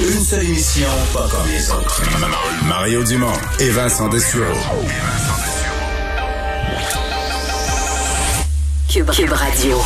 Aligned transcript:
Une 0.00 0.20
seule 0.24 0.44
émission, 0.44 0.86
pas 1.12 1.28
comme 1.30 1.46
les 1.52 1.70
autres. 1.70 2.02
Mario 2.66 3.04
Dumont 3.04 3.26
et 3.60 3.68
Vincent 3.70 4.08
Dessureau. 4.08 4.44
Cube, 8.90 9.10
Cube 9.10 9.30
Radio. 9.32 9.76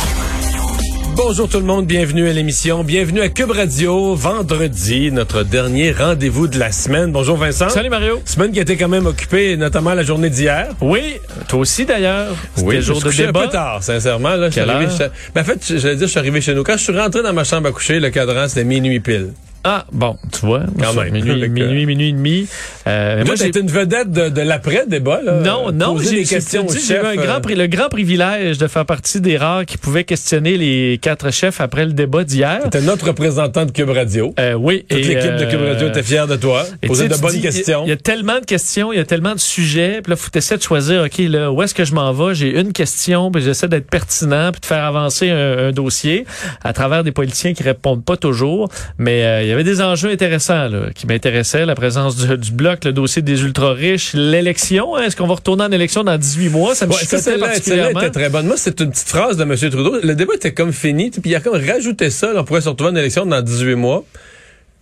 Bonjour 1.15 1.47
tout 1.49 1.59
le 1.59 1.65
monde, 1.65 1.85
bienvenue 1.85 2.29
à 2.29 2.33
l'émission, 2.33 2.83
bienvenue 2.83 3.21
à 3.21 3.29
Cube 3.29 3.51
Radio, 3.51 4.15
vendredi, 4.15 5.11
notre 5.11 5.43
dernier 5.43 5.91
rendez-vous 5.91 6.47
de 6.47 6.59
la 6.59 6.71
semaine. 6.71 7.11
Bonjour 7.11 7.37
Vincent. 7.37 7.69
Salut 7.69 7.89
Mario. 7.89 8.21
Semaine 8.25 8.51
qui 8.51 8.59
a 8.59 8.63
été 8.63 8.75
quand 8.77 8.89
même 8.89 9.05
occupée, 9.05 9.55
notamment 9.57 9.93
la 9.93 10.03
journée 10.03 10.29
d'hier. 10.29 10.69
Oui, 10.81 11.15
toi 11.47 11.59
aussi 11.59 11.85
d'ailleurs. 11.85 12.33
Oui, 12.63 12.81
jour 12.81 12.99
je 13.01 13.05
de 13.07 13.11
débat. 13.27 13.41
un 13.41 13.43
peu 13.45 13.49
tard, 13.49 13.83
sincèrement. 13.83 14.35
Là, 14.35 14.47
je 14.47 14.51
suis 14.53 14.61
Quelle 14.61 14.69
arrivé 14.69 14.91
heure? 14.91 14.97
chez- 14.97 15.07
Ben, 15.33 15.41
en 15.41 15.45
fait, 15.45 15.59
j'allais 15.77 15.95
dire, 15.95 16.07
je 16.07 16.11
suis 16.11 16.19
arrivé 16.19 16.41
chez 16.41 16.53
nous. 16.53 16.63
Quand 16.63 16.77
je 16.77 16.83
suis 16.83 16.97
rentré 16.97 17.21
dans 17.23 17.33
ma 17.33 17.43
chambre 17.43 17.67
à 17.69 17.71
coucher, 17.71 17.99
le 17.99 18.09
cadran, 18.09 18.47
c'était 18.47 18.63
minuit 18.65 18.99
pile. 18.99 19.33
Ah, 19.67 19.85
bon, 19.91 20.15
tu 20.31 20.45
vois. 20.45 20.61
Quand 20.79 20.93
ça, 20.93 21.03
même. 21.03 21.13
Minuit, 21.13 21.31
Avec, 21.31 21.49
euh, 21.49 21.53
minuit, 21.53 21.85
minuit 21.87 22.09
et 22.09 22.11
demi. 22.11 22.47
Euh, 22.85 23.15
Moi, 23.15 23.25
moi, 23.25 23.35
j'ai 23.35 23.45
j'ai 23.45 23.49
été 23.49 23.59
une 23.61 23.71
vedette 23.71 24.11
de, 24.11 24.29
de 24.29 24.41
l'après-débat. 24.41 25.21
là. 25.23 25.39
non, 25.39 25.71
non, 25.71 25.97
j'ai 25.97 26.21
eu 26.21 26.97
un 26.97 27.15
grand, 27.15 27.49
euh, 27.49 27.55
le 27.55 27.65
grand 27.65 27.89
privilège 27.89 28.59
de 28.59 28.67
faire 28.67 28.85
partie 28.85 29.21
des 29.21 29.37
rares 29.37 29.65
qui 29.65 29.79
pouvaient 29.79 30.03
questionner 30.03 30.55
les 30.57 30.99
quatre 31.01 31.31
chefs 31.31 31.61
après 31.61 31.85
le 31.85 31.93
débat 31.93 32.23
d'hier. 32.23 32.59
T'es 32.69 32.81
notre 32.81 33.07
représentant 33.07 33.65
de 33.65 33.71
Cube 33.71 33.89
Radio. 33.89 34.35
Euh, 34.39 34.53
oui. 34.53 34.85
Toute 34.87 34.99
l'équipe 34.99 35.35
de 35.35 35.45
Cube 35.45 35.61
euh, 35.61 35.73
Radio 35.73 35.87
était 35.87 36.03
fière 36.03 36.27
de 36.27 36.35
toi. 36.35 36.63
Posait 36.85 37.07
de 37.07 37.15
bonnes 37.15 37.31
dis, 37.31 37.41
questions. 37.41 37.83
Il 37.85 37.89
y, 37.89 37.93
a 37.93 37.97
tellement 37.97 38.39
de 38.39 38.45
questions, 38.45 38.93
il 38.93 38.97
y 38.97 39.01
a 39.01 39.05
tellement 39.05 39.33
de 39.33 39.39
sujets. 39.39 40.01
Puis 40.03 40.11
là, 40.11 40.15
faut 40.15 40.29
essayer 40.35 40.57
de 40.57 40.63
choisir, 40.63 41.03
OK, 41.05 41.17
là, 41.17 41.51
où 41.51 41.63
est-ce 41.63 41.73
que 41.73 41.85
je 41.85 41.95
m'en 41.95 42.13
vais? 42.13 42.35
J'ai 42.35 42.59
une 42.59 42.71
question, 42.71 43.31
puis 43.31 43.41
j'essaie 43.41 43.67
d'être 43.67 43.89
pertinent, 43.89 44.51
puis 44.51 44.61
de 44.61 44.65
faire 44.67 44.83
avancer 44.83 45.31
un, 45.31 45.69
un 45.69 45.71
dossier 45.71 46.25
à 46.63 46.71
travers 46.73 47.03
des 47.03 47.11
politiciens 47.11 47.53
qui 47.53 47.63
répondent 47.63 48.05
pas 48.05 48.17
toujours. 48.17 48.69
Mais 48.99 49.23
euh, 49.23 49.41
il 49.41 49.49
y 49.49 49.54
avait 49.55 49.63
des 49.63 49.81
enjeux 49.81 50.09
intéressants 50.09 50.67
là, 50.69 50.89
qui 50.93 51.07
m'intéressaient. 51.07 51.65
La 51.65 51.75
présence 51.75 52.15
du, 52.15 52.37
du 52.37 52.51
bloc, 52.51 52.85
le 52.85 52.93
dossier 52.93 53.21
des 53.21 53.41
ultra-riches, 53.43 54.13
l'élection. 54.13 54.95
hein, 54.95 55.03
Est-ce 55.03 55.15
qu'on 55.15 55.27
va 55.27 55.35
retourner 55.35 55.63
en 55.63 55.71
élection 55.71 56.03
dans 56.03 56.17
18 56.17 56.49
mois? 56.49 56.75
Ça 56.75 56.85
me 56.87 56.91
Ouais, 56.93 56.97
ça, 57.03 57.37
particulièrement. 57.37 57.99
était 58.01 58.11
très 58.11 58.29
bonne. 58.29 58.45
Moi, 58.47 58.55
c'est 58.57 58.79
une 58.81 58.91
petite 58.91 59.07
phrase 59.07 59.37
de 59.37 59.43
M. 59.43 59.55
Trudeau. 59.55 59.99
Le 60.03 60.15
débat 60.15 60.33
était 60.35 60.53
comme 60.53 60.73
fini, 60.73 61.09
puis 61.11 61.21
il 61.25 61.35
a 61.35 61.39
comme 61.39 61.55
rajouté 61.55 62.09
ça. 62.09 62.33
là, 62.33 62.41
on 62.41 62.43
pourrait 62.43 62.61
se 62.61 62.69
retrouver 62.69 62.91
en 62.91 62.95
élection 62.95 63.25
dans 63.25 63.41
18 63.41 63.75
mois. 63.75 64.03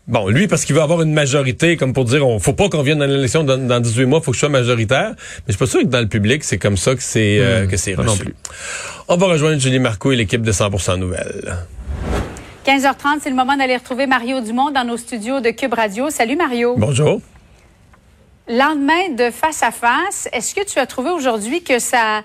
Bon, 0.05 0.27
lui, 0.27 0.47
parce 0.49 0.65
qu'il 0.65 0.75
veut 0.75 0.81
avoir 0.81 1.01
une 1.01 1.13
majorité, 1.13 1.77
comme 1.77 1.93
pour 1.93 2.03
dire, 2.03 2.27
on 2.27 2.37
faut 2.37 2.51
pas 2.51 2.67
qu'on 2.67 2.81
vienne 2.81 2.99
dans 2.99 3.05
l'élection 3.05 3.45
dans, 3.45 3.57
dans 3.57 3.79
18 3.79 4.05
mois, 4.05 4.19
faut 4.19 4.31
que 4.31 4.35
je 4.35 4.39
sois 4.41 4.49
majoritaire. 4.49 5.11
Mais 5.17 5.43
je 5.47 5.51
suis 5.53 5.59
pas 5.59 5.65
sûr 5.65 5.79
que 5.79 5.85
dans 5.85 6.01
le 6.01 6.07
public, 6.07 6.43
c'est 6.43 6.57
comme 6.57 6.75
ça 6.75 6.93
que 6.93 7.01
c'est 7.01 7.39
euh, 7.39 7.67
que 7.67 7.77
c'est 7.77 7.93
pas 7.93 8.03
non 8.03 8.11
reçu. 8.11 8.25
plus. 8.25 8.33
On 9.07 9.15
va 9.15 9.27
rejoindre 9.27 9.61
Julie 9.61 9.79
Marco 9.79 10.11
et 10.11 10.17
l'équipe 10.17 10.41
de 10.41 10.51
100% 10.51 10.97
Nouvelles. 10.99 11.55
15h30, 12.65 13.19
c'est 13.21 13.29
le 13.29 13.35
moment 13.35 13.57
d'aller 13.57 13.75
retrouver 13.75 14.07
Mario 14.07 14.39
Dumont 14.39 14.71
dans 14.71 14.85
nos 14.85 14.95
studios 14.97 15.41
de 15.41 15.49
Cube 15.49 15.73
Radio. 15.73 16.09
Salut 16.09 16.37
Mario. 16.37 16.75
Bonjour. 16.77 17.19
Lendemain 18.47 19.09
de 19.09 19.31
face 19.31 19.63
à 19.63 19.71
face, 19.71 20.29
est-ce 20.31 20.55
que 20.55 20.63
tu 20.65 20.79
as 20.79 20.85
trouvé 20.85 21.09
aujourd'hui 21.11 21.61
que 21.63 21.79
ça 21.79 22.21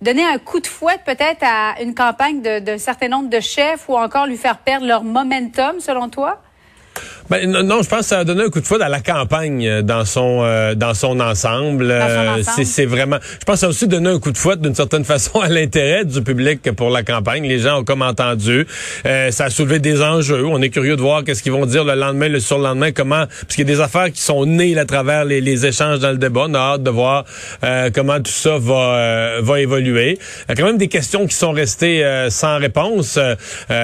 donnait 0.00 0.24
un 0.24 0.38
coup 0.38 0.60
de 0.60 0.66
fouet 0.68 0.96
peut-être 1.04 1.42
à 1.42 1.80
une 1.82 1.94
campagne 1.94 2.40
de- 2.40 2.60
d'un 2.60 2.78
certain 2.78 3.08
nombre 3.08 3.28
de 3.28 3.40
chefs 3.40 3.88
ou 3.88 3.96
encore 3.96 4.26
lui 4.26 4.36
faire 4.36 4.58
perdre 4.58 4.86
leur 4.86 5.02
momentum 5.02 5.80
selon 5.80 6.08
toi? 6.08 6.40
Ben, 7.30 7.48
non, 7.48 7.82
je 7.82 7.88
pense 7.88 8.00
que 8.00 8.06
ça 8.06 8.18
a 8.18 8.24
donné 8.24 8.42
un 8.42 8.48
coup 8.48 8.60
de 8.60 8.66
foudre 8.66 8.84
à 8.84 8.88
la 8.88 9.00
campagne 9.00 9.66
euh, 9.66 9.82
dans 9.82 10.04
son 10.04 10.40
euh, 10.42 10.74
dans 10.74 10.94
son 10.94 11.20
ensemble. 11.20 11.90
Euh, 11.90 12.40
ensemble. 12.40 12.44
c'est, 12.56 12.64
c'est 12.64 12.86
vraiment. 12.86 13.18
Je 13.38 13.44
pense 13.44 13.54
que 13.54 13.60
ça 13.60 13.66
a 13.66 13.68
aussi 13.68 13.86
donné 13.86 14.10
un 14.10 14.18
coup 14.18 14.32
de 14.32 14.38
foudre 14.38 14.62
d'une 14.62 14.74
certaine 14.74 15.04
façon 15.10 15.40
à 15.40 15.48
l'intérêt 15.48 16.04
du 16.04 16.22
public 16.22 16.70
pour 16.72 16.90
la 16.90 17.02
campagne. 17.02 17.46
Les 17.46 17.60
gens 17.60 17.80
ont 17.80 17.84
comme 17.84 18.02
entendu. 18.02 18.66
Euh, 19.06 19.30
ça 19.30 19.44
a 19.44 19.50
soulevé 19.50 19.78
des 19.78 20.02
enjeux. 20.02 20.44
On 20.44 20.60
est 20.60 20.70
curieux 20.70 20.96
de 20.96 21.00
voir 21.00 21.22
qu'est-ce 21.24 21.42
qu'ils 21.42 21.52
vont 21.52 21.66
dire 21.66 21.84
le 21.84 21.94
lendemain, 21.94 22.28
le 22.28 22.40
surlendemain, 22.40 22.90
comment. 22.92 23.26
Parce 23.26 23.54
qu'il 23.54 23.68
y 23.68 23.70
a 23.70 23.74
des 23.74 23.80
affaires 23.80 24.10
qui 24.10 24.20
sont 24.20 24.44
nées 24.44 24.74
là, 24.74 24.82
à 24.82 24.84
travers 24.84 25.24
les, 25.24 25.40
les 25.40 25.66
échanges 25.66 26.00
dans 26.00 26.10
le 26.10 26.18
débat. 26.18 26.46
On 26.48 26.54
a 26.54 26.58
hâte 26.58 26.82
de 26.82 26.90
voir 26.90 27.24
euh, 27.62 27.90
comment 27.94 28.18
tout 28.18 28.32
ça 28.32 28.58
va 28.58 28.74
euh, 28.74 29.40
va 29.42 29.60
évoluer. 29.60 30.18
Il 30.18 30.50
y 30.50 30.52
a 30.52 30.54
quand 30.56 30.64
même 30.64 30.78
des 30.78 30.88
questions 30.88 31.26
qui 31.26 31.34
sont 31.34 31.52
restées 31.52 32.04
euh, 32.04 32.30
sans 32.30 32.58
réponse. 32.58 33.18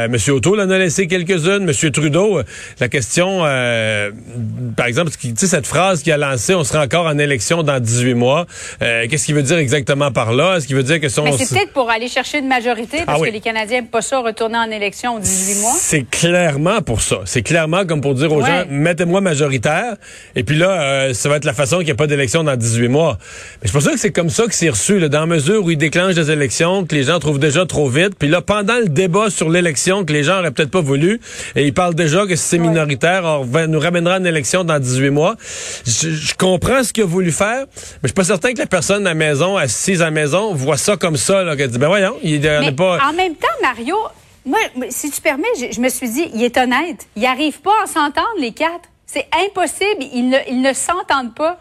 Monsieur 0.09 0.34
Auto 0.34 0.57
en 0.59 0.71
a 0.71 0.78
laissé 0.78 1.07
quelques-unes. 1.07 1.65
Monsieur 1.65 1.91
Trudeau, 1.91 2.41
la 2.81 2.89
question, 2.89 3.36
euh, 3.45 4.11
par 4.77 4.87
exemple, 4.87 5.11
tu 5.21 5.33
sais, 5.37 5.47
cette 5.47 5.67
phrase 5.67 6.03
qu'il 6.03 6.13
a 6.13 6.17
lancée, 6.17 6.55
on 6.55 6.65
sera 6.65 6.83
encore 6.85 7.07
en 7.07 7.19
élection 7.19 7.63
dans 7.63 7.81
18 7.81 8.15
mois. 8.15 8.47
Euh, 8.83 9.07
Qu'est-ce 9.09 9.27
qu'il 9.27 9.35
veut 9.35 9.43
dire 9.43 9.59
exactement 9.59 10.11
par 10.13 10.33
là? 10.33 10.57
Est-ce 10.57 10.67
qu'il 10.67 10.77
veut 10.77 10.83
dire 10.83 11.01
que 11.01 11.09
si 11.09 11.19
on 11.21 11.25
Mais 11.25 11.33
c'est 11.37 11.49
peut-être 11.55 11.73
pour 11.73 11.91
aller 11.91 12.09
chercher 12.09 12.39
une 12.39 12.49
majorité 12.49 12.99
parce 13.07 13.19
Ah 13.19 13.21
oui. 13.21 13.29
que 13.29 13.33
les 13.35 13.41
Canadiens 13.41 13.77
n'aiment 13.81 13.89
pas 13.89 14.03
ça 14.03 14.21
retourner 14.21 14.59
en 14.59 14.71
élection 14.71 15.17
aux 15.17 15.21
18 15.21 15.61
mois. 15.61 15.73
C'est 15.79 16.09
clairement 16.09 16.81
pour 16.83 17.01
ça. 17.01 17.19
C'est 17.25 17.43
clairement 17.43 17.85
comme 17.87 18.01
pour 18.01 18.15
dire 18.15 18.33
aux 18.33 18.41
Ouais. 18.43 18.47
gens, 18.47 18.65
mettez-moi 18.71 19.21
majoritaire. 19.21 19.97
Et 20.35 20.45
puis 20.45 20.57
là, 20.57 20.71
euh, 20.83 21.15
ça 21.15 21.29
va 21.29 21.37
être 21.37 21.45
la 21.45 21.53
façon 21.55 21.77
qu'il 21.79 21.87
n'y 21.87 21.93
a 21.93 21.97
pas 21.97 22.07
d'élection 22.07 22.45
dans 22.45 22.57
18 22.57 22.89
mois. 22.89 23.19
Mais 23.63 23.69
je 23.69 23.73
pense 23.73 23.85
pas 23.85 23.93
que 23.93 23.99
c'est 23.99 24.13
comme 24.13 24.31
ça 24.31 24.45
que 24.47 24.55
c'est 24.55 24.69
reçu, 24.71 24.99
là, 24.99 25.09
dans 25.09 25.21
la 25.21 25.27
mesure 25.27 25.65
où 25.65 25.71
il 25.71 25.79
déclenche 25.79 26.15
des 26.15 26.31
élections, 26.31 26.85
que 26.85 26.95
les 26.95 27.03
gens 27.05 27.19
trouvent 27.19 27.39
déjà 27.39 27.67
trop 27.67 27.89
vite. 27.89 28.13
Puis 28.19 28.29
là, 28.29 28.41
pendant 28.41 28.79
le 28.79 28.87
débat 28.89 29.31
sur 29.31 29.49
l'élection, 29.51 30.05
que 30.05 30.13
les 30.13 30.23
gens 30.23 30.39
auraient 30.39 30.51
peut-être 30.51 30.71
pas 30.71 30.81
voulu, 30.81 31.21
et 31.55 31.65
il 31.67 31.75
parle 31.75 31.95
déjà 31.95 32.27
que 32.27 32.37
si 32.37 32.43
c'est 32.45 32.59
minoritaire, 32.59 33.25
on 33.27 33.45
va- 33.45 33.67
nous 33.67 33.79
ramènera 33.81 34.17
en 34.19 34.25
élection 34.25 34.65
dans 34.65 34.79
18 34.79 35.11
mois. 35.11 35.37
Je, 35.87 36.11
je 36.11 36.35
comprends 36.35 36.83
ce 36.85 36.93
qu'il 36.93 37.03
a 37.03 37.07
voulu 37.07 37.33
faire, 37.33 37.67
mais 37.67 37.99
je 38.05 38.09
suis 38.09 38.15
pas 38.15 38.25
certain 38.25 38.53
que 38.53 38.59
la 38.59 38.67
personne 38.67 39.07
à 39.07 39.11
la 39.11 39.15
maison, 39.15 39.57
assise 39.57 40.01
à 40.03 40.07
la 40.07 40.11
maison, 40.11 40.55
voit 40.55 40.77
ça 40.77 40.97
comme 40.97 41.17
ça, 41.17 41.43
là, 41.43 41.57
qu'elle 41.57 41.71
dit, 41.71 41.79
ben 41.79 41.89
voyons, 41.89 42.17
il 42.23 42.47
a 42.49 42.73
pas... 42.73 42.99
en 43.09 43.13
même 43.13 43.35
temps, 43.35 43.47
Mario, 43.63 43.97
moi, 44.45 44.59
si 44.91 45.11
tu 45.11 45.21
permets, 45.21 45.45
je, 45.59 45.73
je 45.75 45.81
me 45.81 45.89
suis 45.89 46.09
dit, 46.09 46.31
il 46.35 46.43
est 46.45 46.57
honnête. 46.57 47.07
Ils 47.17 47.23
n'arrivent 47.23 47.61
pas 47.61 47.75
à 47.83 47.87
s'entendre, 47.87 48.27
les 48.39 48.53
quatre. 48.53 48.89
C'est 49.07 49.27
impossible. 49.47 50.05
Ils 50.15 50.29
ne, 50.29 50.39
ils 50.49 50.63
ne 50.63 50.73
s'entendent 50.73 51.35
pas. 51.35 51.59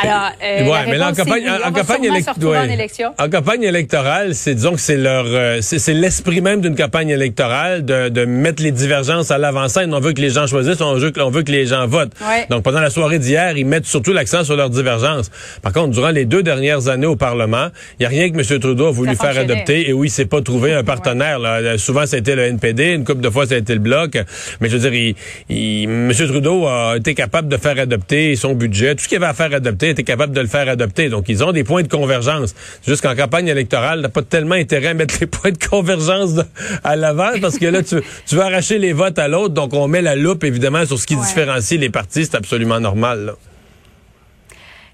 Alors, 0.00 0.30
euh, 0.42 0.62
Ouais, 0.64 0.70
la 0.70 0.86
mais 0.86 0.96
là, 0.98 1.10
en 1.10 1.14
c'est 1.14 1.24
campagne, 1.24 1.42
oui. 1.44 1.50
en, 1.50 1.72
campagne 1.72 2.10
ouais. 2.10 3.10
en 3.18 3.28
campagne 3.30 3.62
électorale, 3.64 4.34
c'est 4.34 4.54
disons 4.54 4.72
que 4.74 4.80
c'est 4.80 4.96
leur, 4.96 5.24
euh, 5.26 5.58
c'est 5.60 5.78
c'est 5.78 5.92
l'esprit 5.92 6.40
même 6.40 6.60
d'une 6.60 6.76
campagne 6.76 7.08
électorale 7.08 7.84
de, 7.84 8.08
de 8.08 8.24
mettre 8.24 8.62
les 8.62 8.70
divergences 8.70 9.30
à 9.30 9.38
l'avant-scène. 9.38 9.92
On 9.92 10.00
veut 10.00 10.12
que 10.12 10.20
les 10.20 10.30
gens 10.30 10.46
choisissent, 10.46 10.80
on 10.80 10.94
veut 10.94 11.10
que, 11.10 11.20
on 11.20 11.30
veut 11.30 11.42
que 11.42 11.50
les 11.52 11.66
gens 11.66 11.86
votent. 11.86 12.12
Ouais. 12.20 12.46
Donc 12.48 12.62
pendant 12.62 12.80
la 12.80 12.90
soirée 12.90 13.18
d'hier, 13.18 13.56
ils 13.56 13.66
mettent 13.66 13.86
surtout 13.86 14.12
l'accent 14.12 14.44
sur 14.44 14.56
leurs 14.56 14.70
divergences. 14.70 15.30
Par 15.62 15.72
contre, 15.72 15.90
durant 15.90 16.10
les 16.10 16.24
deux 16.24 16.42
dernières 16.42 16.88
années 16.88 17.06
au 17.06 17.16
Parlement, 17.16 17.68
il 17.98 18.04
y 18.04 18.06
a 18.06 18.08
rien 18.08 18.30
que 18.30 18.38
M. 18.38 18.60
Trudeau 18.60 18.86
a 18.86 18.90
voulu 18.92 19.16
Ça 19.16 19.32
faire 19.32 19.42
adopter 19.42 19.88
et 19.88 19.92
où 19.92 20.04
il 20.04 20.10
s'est 20.10 20.26
pas 20.26 20.42
trouvé 20.42 20.74
un 20.74 20.84
partenaire. 20.84 21.38
Là. 21.38 21.54
Euh, 21.60 21.78
Souvent, 21.78 22.04
été 22.04 22.34
le 22.34 22.42
NPD, 22.42 22.94
une 22.94 23.04
couple 23.04 23.20
de 23.20 23.30
fois, 23.30 23.46
ça 23.46 23.54
a 23.54 23.58
été 23.58 23.72
le 23.74 23.80
Bloc. 23.80 24.16
Mais 24.60 24.68
je 24.68 24.76
veux 24.76 24.90
dire, 24.90 24.94
il, 24.94 25.14
il- 25.48 25.84
M. 25.88 26.12
Trudeau 26.12 26.66
a 26.66 26.94
été 26.96 27.14
capable 27.14 27.48
de 27.48 27.56
faire 27.56 27.78
adopter 27.78 28.36
son 28.36 28.54
budget. 28.54 28.94
Tout 28.94 29.04
ce 29.04 29.08
qu'il 29.08 29.16
avait 29.16 29.26
à 29.26 29.34
faire 29.34 29.52
adopter, 29.54 29.87
il 29.88 29.92
était 29.92 30.04
capable 30.04 30.32
de 30.34 30.40
le 30.40 30.46
faire 30.46 30.68
adopter. 30.68 31.08
Donc, 31.08 31.24
ils 31.28 31.42
ont 31.42 31.52
des 31.52 31.64
points 31.64 31.82
de 31.82 31.88
convergence. 31.88 32.54
Juste 32.86 33.02
qu'en 33.02 33.16
campagne 33.16 33.48
électorale, 33.48 34.02
t'as 34.02 34.08
pas 34.08 34.22
tellement 34.22 34.54
intérêt 34.54 34.88
à 34.88 34.94
mettre 34.94 35.16
les 35.20 35.26
points 35.28 35.50
de 35.50 35.58
convergence 35.58 36.34
de- 36.34 36.44
à 36.84 36.96
l'avant 36.96 37.32
parce 37.40 37.58
que 37.58 37.66
là, 37.66 37.82
tu, 37.82 37.96
tu 38.26 38.34
veux 38.36 38.42
arracher 38.42 38.78
les 38.78 38.92
votes 38.92 39.18
à 39.18 39.28
l'autre. 39.28 39.54
Donc, 39.54 39.74
on 39.74 39.88
met 39.88 40.02
la 40.02 40.14
loupe, 40.16 40.44
évidemment, 40.44 40.84
sur 40.86 40.98
ce 40.98 41.06
qui 41.06 41.16
Ouais. 41.16 41.22
différencie 41.26 41.78
les 41.80 41.90
partis. 41.90 42.24
C'est 42.26 42.36
absolument 42.36 42.80
normal. 42.80 43.24
Là. 43.26 43.32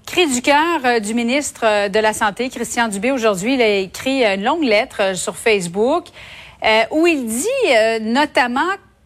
Cri 0.05 0.27
du 0.31 0.41
cœur 0.41 0.79
euh, 0.85 0.99
du 0.99 1.13
ministre 1.15 1.61
euh, 1.65 1.89
de 1.89 1.99
la 1.99 2.13
Santé, 2.13 2.49
Christian 2.49 2.87
Dubé, 2.89 3.11
aujourd'hui, 3.11 3.55
il 3.55 3.61
a 3.61 3.77
écrit 3.77 4.23
une 4.23 4.43
longue 4.43 4.63
lettre 4.63 4.97
euh, 5.01 5.13
sur 5.15 5.35
Facebook 5.35 6.05
où 6.91 7.05
il 7.05 7.27
dit 7.27 8.01
notamment 8.01 8.61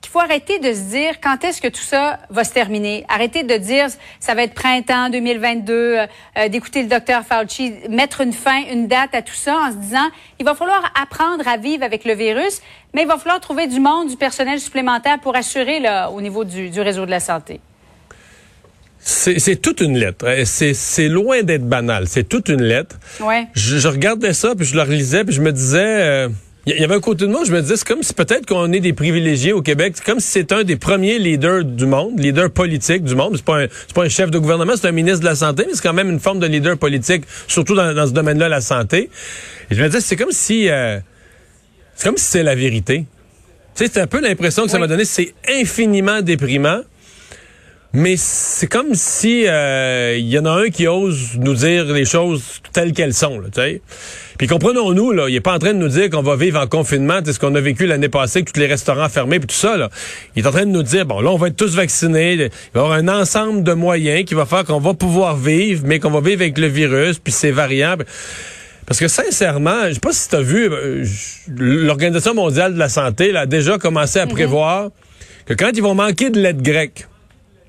qu'il 0.10 0.22
qu'il 0.22 0.22
faut 0.22 0.34
arrêter 0.34 0.60
de 0.60 0.74
se 0.74 0.90
dire 0.90 1.20
quand 1.22 1.44
est-ce 1.44 1.62
que 1.62 1.68
tout 1.68 1.82
ça 1.82 2.20
va 2.30 2.44
se 2.44 2.52
terminer. 2.54 3.06
Arrêter 3.10 3.44
de 3.44 3.58
dire 3.58 3.88
ça 4.20 4.34
va 4.34 4.44
être 4.44 4.54
printemps 4.54 5.10
2022, 5.10 5.74
euh, 5.74 6.08
euh, 6.38 6.50
d'écouter 6.50 6.82
le 6.84 6.90
docteur 6.90 7.24
Fauci, 7.24 7.74
mettre 7.90 8.22
une 8.22 8.34
fin, 8.34 8.64
une 8.72 8.88
date 8.88 9.14
à 9.14 9.22
tout 9.22 9.36
ça 9.36 9.56
en 9.58 9.72
se 9.72 9.78
disant 9.78 10.10
il 10.40 10.46
va 10.46 10.56
falloir 10.56 10.92
apprendre 11.02 11.48
à 11.48 11.58
vivre 11.58 11.84
avec 11.84 12.06
le 12.06 12.14
virus, 12.14 12.62
mais 12.94 13.04
il 13.04 13.08
va 13.08 13.18
falloir 13.18 13.40
trouver 13.40 13.68
du 13.68 13.80
monde, 13.80 14.10
du 14.10 14.18
personnel 14.18 14.60
supplémentaire 14.60 15.20
pour 15.20 15.36
assurer 15.36 15.80
là, 15.80 16.10
au 16.10 16.22
niveau 16.22 16.44
du, 16.44 16.70
du 16.70 16.82
réseau 16.82 17.06
de 17.06 17.12
la 17.12 17.20
santé. 17.20 17.60
C'est 19.02 19.62
toute 19.62 19.80
une 19.80 19.98
lettre. 19.98 20.26
Euh, 20.28 20.44
C'est 20.46 21.08
loin 21.08 21.42
d'être 21.42 21.68
banal. 21.68 22.08
C'est 22.08 22.28
toute 22.28 22.50
une 22.50 22.62
lettre. 22.62 22.98
Ouais. 23.22 23.48
Je, 23.54 23.78
je 23.78 23.88
regardais 23.88 24.34
ça, 24.34 24.56
puis 24.56 24.66
je 24.66 24.76
le 24.76 24.82
relisais, 24.82 25.24
puis 25.24 25.34
je 25.34 25.42
me 25.42 25.54
disais... 25.54 25.80
euh, 25.80 26.30
il 26.76 26.82
y 26.82 26.84
avait 26.84 26.96
un 26.96 27.00
côté 27.00 27.26
de 27.26 27.32
moi, 27.32 27.42
je 27.46 27.52
me 27.52 27.62
disais, 27.62 27.76
c'est 27.78 27.88
comme 27.88 28.04
si 28.04 28.14
peut-être 28.14 28.46
qu'on 28.46 28.72
est 28.72 28.80
des 28.80 28.94
privilégiés 28.94 29.54
au 29.54 29.62
Québec. 29.62 29.94
C'est 29.96 30.06
comme 30.06 30.20
si 30.20 30.28
c'est 30.30 30.52
un 30.52 30.64
des 30.64 30.76
premiers 30.76 31.20
leaders 31.20 31.64
du 31.64 31.86
monde, 31.86 32.20
leader 32.20 32.50
politique 32.52 33.04
du 33.04 33.16
monde. 33.16 33.34
C'est 33.38 33.46
pas 33.46 33.62
un, 33.64 33.68
c'est 33.88 33.94
pas 33.96 34.04
un 34.04 34.10
chef 34.10 34.32
de 34.32 34.38
gouvernement, 34.40 34.74
c'est 34.76 34.88
un 34.88 34.92
ministre 34.92 35.20
de 35.22 35.26
la 35.26 35.36
Santé, 35.36 35.64
mais 35.68 35.74
c'est 35.74 35.82
quand 35.84 35.94
même 35.94 36.10
une 36.10 36.20
forme 36.20 36.40
de 36.40 36.48
leader 36.48 36.78
politique, 36.78 37.24
surtout 37.48 37.76
dans, 37.76 37.94
dans 37.94 38.08
ce 38.08 38.12
domaine-là, 38.14 38.50
la 38.50 38.62
santé. 38.62 39.10
Et 39.72 39.76
je 39.76 39.82
me 39.82 39.88
disais, 39.88 40.02
c'est 40.02 40.16
comme 40.16 40.32
si, 40.32 40.70
euh, 40.70 41.00
c'est 41.96 42.08
comme 42.08 42.18
si 42.18 42.26
c'est 42.26 42.44
la 42.44 42.56
vérité. 42.56 43.06
Tu 43.76 43.86
sais, 43.86 43.92
c'est 43.94 44.02
un 44.02 44.08
peu 44.08 44.20
l'impression 44.20 44.64
que 44.64 44.70
ça 44.70 44.76
Oui. 44.78 44.82
m'a 44.82 44.88
donné. 44.88 45.06
C'est 45.06 45.34
infiniment 45.48 46.22
déprimant. 46.22 46.82
Mais 47.92 48.18
c'est 48.18 48.68
comme 48.68 48.94
si 48.94 49.48
euh, 49.48 50.16
il 50.16 50.30
y 50.30 50.38
en 50.38 50.46
a 50.46 50.52
un 50.52 50.70
qui 50.70 50.88
ose 50.88 51.38
nous 51.40 51.56
dire 51.56 51.86
les 51.86 52.06
choses 52.06 52.62
telles 52.72 52.94
qu'elles 52.94 53.16
sont, 53.16 53.42
tu 53.46 53.50
sais. 53.56 53.82
Puis 54.38 54.46
comprenons-nous, 54.46 55.12
là, 55.12 55.28
il 55.28 55.36
est 55.36 55.42
pas 55.42 55.56
en 55.56 55.60
train 55.60 55.74
de 55.74 55.80
nous 55.80 55.88
dire 55.88 56.12
qu'on 56.12 56.22
va 56.22 56.36
vivre 56.36 56.62
en 56.62 56.68
confinement, 56.68 57.20
c'est 57.26 57.34
ce 57.34 57.40
qu'on 57.40 57.56
a 57.56 57.60
vécu 57.60 57.88
l'année 57.88 58.08
passée, 58.08 58.44
que 58.44 58.52
tous 58.52 58.60
les 58.60 58.68
restaurants 58.68 59.10
fermés, 59.10 59.40
puis 59.40 59.48
tout 59.48 59.56
ça, 59.56 59.76
là. 59.76 59.90
Il 60.36 60.44
est 60.44 60.48
en 60.48 60.52
train 60.52 60.68
de 60.68 60.72
nous 60.72 60.84
dire, 60.84 61.08
bon, 61.08 61.20
là, 61.20 61.32
on 61.32 61.38
va 61.38 61.48
être 61.48 61.56
tous 61.56 61.76
vaccinés, 61.76 62.34
il 62.34 62.38
va 62.40 62.46
y 62.46 62.50
avoir 62.76 62.92
un 62.92 63.08
ensemble 63.08 63.64
de 63.64 63.74
moyens 63.74 64.24
qui 64.24 64.36
va 64.36 64.46
faire 64.46 64.66
qu'on 64.66 64.80
va 64.80 64.94
pouvoir 64.94 65.36
vivre, 65.36 65.82
mais 65.84 66.00
qu'on 66.00 66.12
va 66.12 66.22
vivre 66.22 66.44
avec 66.44 66.60
le 66.60 66.68
virus, 66.68 67.18
puis 67.18 67.34
ses 67.34 67.50
variants. 67.50 67.96
Parce 68.86 69.00
que 69.00 69.08
sincèrement, 69.08 69.88
je 69.88 69.94
sais 69.94 70.00
pas 70.00 70.14
si 70.14 70.30
tu 70.30 70.36
as 70.36 70.42
vu, 70.42 70.70
euh, 70.72 71.04
l'Organisation 71.58 72.36
mondiale 72.36 72.76
de 72.76 72.80
la 72.80 72.90
santé 72.90 73.32
là, 73.32 73.42
a 73.42 73.46
déjà 73.48 73.80
commencé 73.80 74.20
à 74.20 74.28
prévoir 74.28 74.92
que 75.48 75.56
quand 75.56 75.72
ils 75.74 75.82
vont 75.82 75.96
manquer 75.96 76.30
de 76.30 76.40
l'aide 76.40 76.62
grecque, 76.62 77.09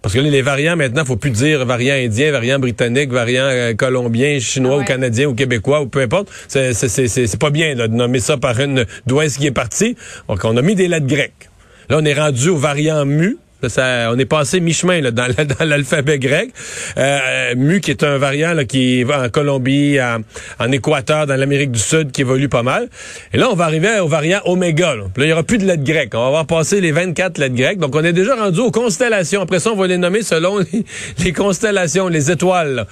parce 0.03 0.15
que 0.15 0.21
là, 0.21 0.31
les 0.31 0.43
variants, 0.43 0.77
maintenant, 0.77 1.05
faut 1.05 1.17
plus 1.17 1.31
dire 1.31 1.65
variant 1.67 1.95
indien, 1.95 2.31
variant 2.33 2.59
britannique, 2.59 3.11
variant 3.13 3.45
euh, 3.45 3.75
colombien, 3.75 4.39
chinois 4.41 4.77
Ouais. 4.79 4.83
ou 4.83 4.87
canadien 4.87 5.27
ou 5.29 5.35
québécois 5.35 5.83
ou 5.83 5.87
peu 5.89 6.01
importe. 6.01 6.29
C'est, 6.49 6.73
c'est, 6.73 6.89
c'est, 6.89 7.09
c'est- 7.09 7.27
c'est 7.27 7.41
pas 7.41 7.51
bien 7.51 7.75
là, 7.75 7.87
de 7.89 7.95
nommer 7.95 8.21
ça 8.21 8.37
par 8.37 8.59
une 8.61 8.87
est-ce 9.21 9.39
qui 9.39 9.47
est 9.47 9.51
parti. 9.53 9.97
Donc, 10.29 10.45
on 10.45 10.57
a 10.57 10.63
mis 10.63 10.75
des 10.75 10.89
lettres 10.89 11.07
grecques. 11.07 11.49
Là, 11.89 11.99
on 12.01 12.05
est 12.05 12.15
rendu 12.15 12.49
au 12.49 12.57
variant 12.57 13.05
mu. 13.05 13.37
Là, 13.63 13.69
ça- 13.69 14.11
on 14.13 14.19
est 14.19 14.25
passé 14.25 14.61
mi-chemin 14.61 15.01
là, 15.01 15.11
dans, 15.11 15.27
la- 15.27 15.45
dans 15.59 15.65
l'alphabet 15.65 16.19
grec. 16.19 16.51
Euh, 16.97 17.55
mu, 17.57 17.81
qui 17.81 17.91
est 17.91 18.03
un 18.05 18.19
variant 18.19 18.53
là, 18.55 18.65
qui 18.65 19.03
va 19.05 19.23
en 19.25 19.29
Colombie, 19.29 19.99
en, 20.01 20.19
en 20.59 20.73
Équateur, 20.73 21.27
dans 21.27 21.37
l'Amérique 21.37 21.71
du 21.73 21.79
Sud, 21.81 22.11
qui 22.13 22.23
évolue 22.23 22.49
pas 22.49 22.63
mal. 22.63 22.89
Et 23.33 23.39
là, 23.39 23.49
on 23.51 23.55
va 23.55 23.65
arriver 23.65 23.99
au 24.01 24.09
variant 24.09 24.41
oméga. 24.45 24.95
Là, 24.95 25.05
il 25.19 25.27
y 25.27 25.33
aura 25.33 25.43
plus 25.43 25.59
de 25.59 25.67
lettres 25.67 25.85
grecques. 25.85 26.15
On 26.15 26.21
va 26.21 26.27
avoir 26.27 26.47
passé 26.47 26.81
les 26.81 26.93
24 26.93 27.39
lettres 27.39 27.55
grecques. 27.55 27.79
Donc, 27.79 27.95
on 27.95 28.05
est 28.05 28.13
déjà 28.13 28.35
rendu 28.37 28.61
aux 28.61 28.71
constellations. 28.71 29.43
Après 29.43 29.61
ça, 29.61 29.71
on 29.73 29.77
va 29.77 29.87
les 29.87 29.99
nommer 29.99 30.23
selon 30.23 30.59
les, 30.73 30.85
les 31.25 31.33
constellations, 31.33 32.09
les 32.09 32.31
étoiles. 32.31 32.75
là. 32.75 32.87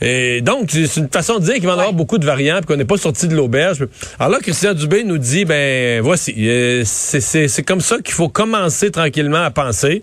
Et 0.00 0.40
donc, 0.40 0.70
c'est 0.70 0.96
une 1.00 1.08
façon 1.08 1.38
de 1.38 1.44
dire 1.44 1.54
qu'il 1.54 1.64
va 1.66 1.72
y 1.72 1.74
en 1.74 1.78
avoir 1.78 1.92
beaucoup 1.92 2.18
de 2.18 2.24
variants, 2.26 2.58
puis 2.58 2.66
qu'on 2.66 2.76
n'est 2.76 2.84
pas 2.84 2.96
sorti 2.96 3.28
de 3.28 3.34
l'auberge. 3.34 3.86
Alors 4.18 4.32
là, 4.32 4.38
Christian 4.40 4.74
Dubé 4.74 5.04
nous 5.04 5.18
dit, 5.18 5.44
ben 5.44 6.00
voici, 6.00 6.34
euh, 6.38 6.82
c'est- 6.84 7.20
c'est 7.20 7.48
c'est 7.48 7.62
comme 7.62 7.80
ça 7.80 7.96
qu'il 7.98 8.14
faut 8.14 8.28
commencer 8.28 8.90
tranquillement 8.90 9.42
à 9.42 9.50
penser, 9.50 9.97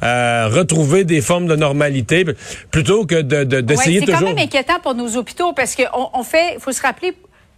à 0.00 0.48
retrouver 0.48 1.04
des 1.04 1.20
formes 1.20 1.46
de 1.46 1.56
normalité, 1.56 2.24
plutôt 2.70 3.06
que 3.06 3.20
de- 3.22 3.44
de- 3.44 3.60
d'essayer 3.60 4.00
Ouais, 4.00 4.06
c'est 4.06 4.12
toujours... 4.12 4.28
quand 4.28 4.34
même 4.34 4.44
inquiétant 4.44 4.78
pour 4.82 4.94
nos 4.94 5.16
hôpitaux 5.16 5.52
parce 5.52 5.74
qu'on 5.76 6.10
on 6.12 6.22
fait, 6.22 6.54
il 6.54 6.60
faut 6.60 6.72
se 6.72 6.82
rappeler 6.82 7.14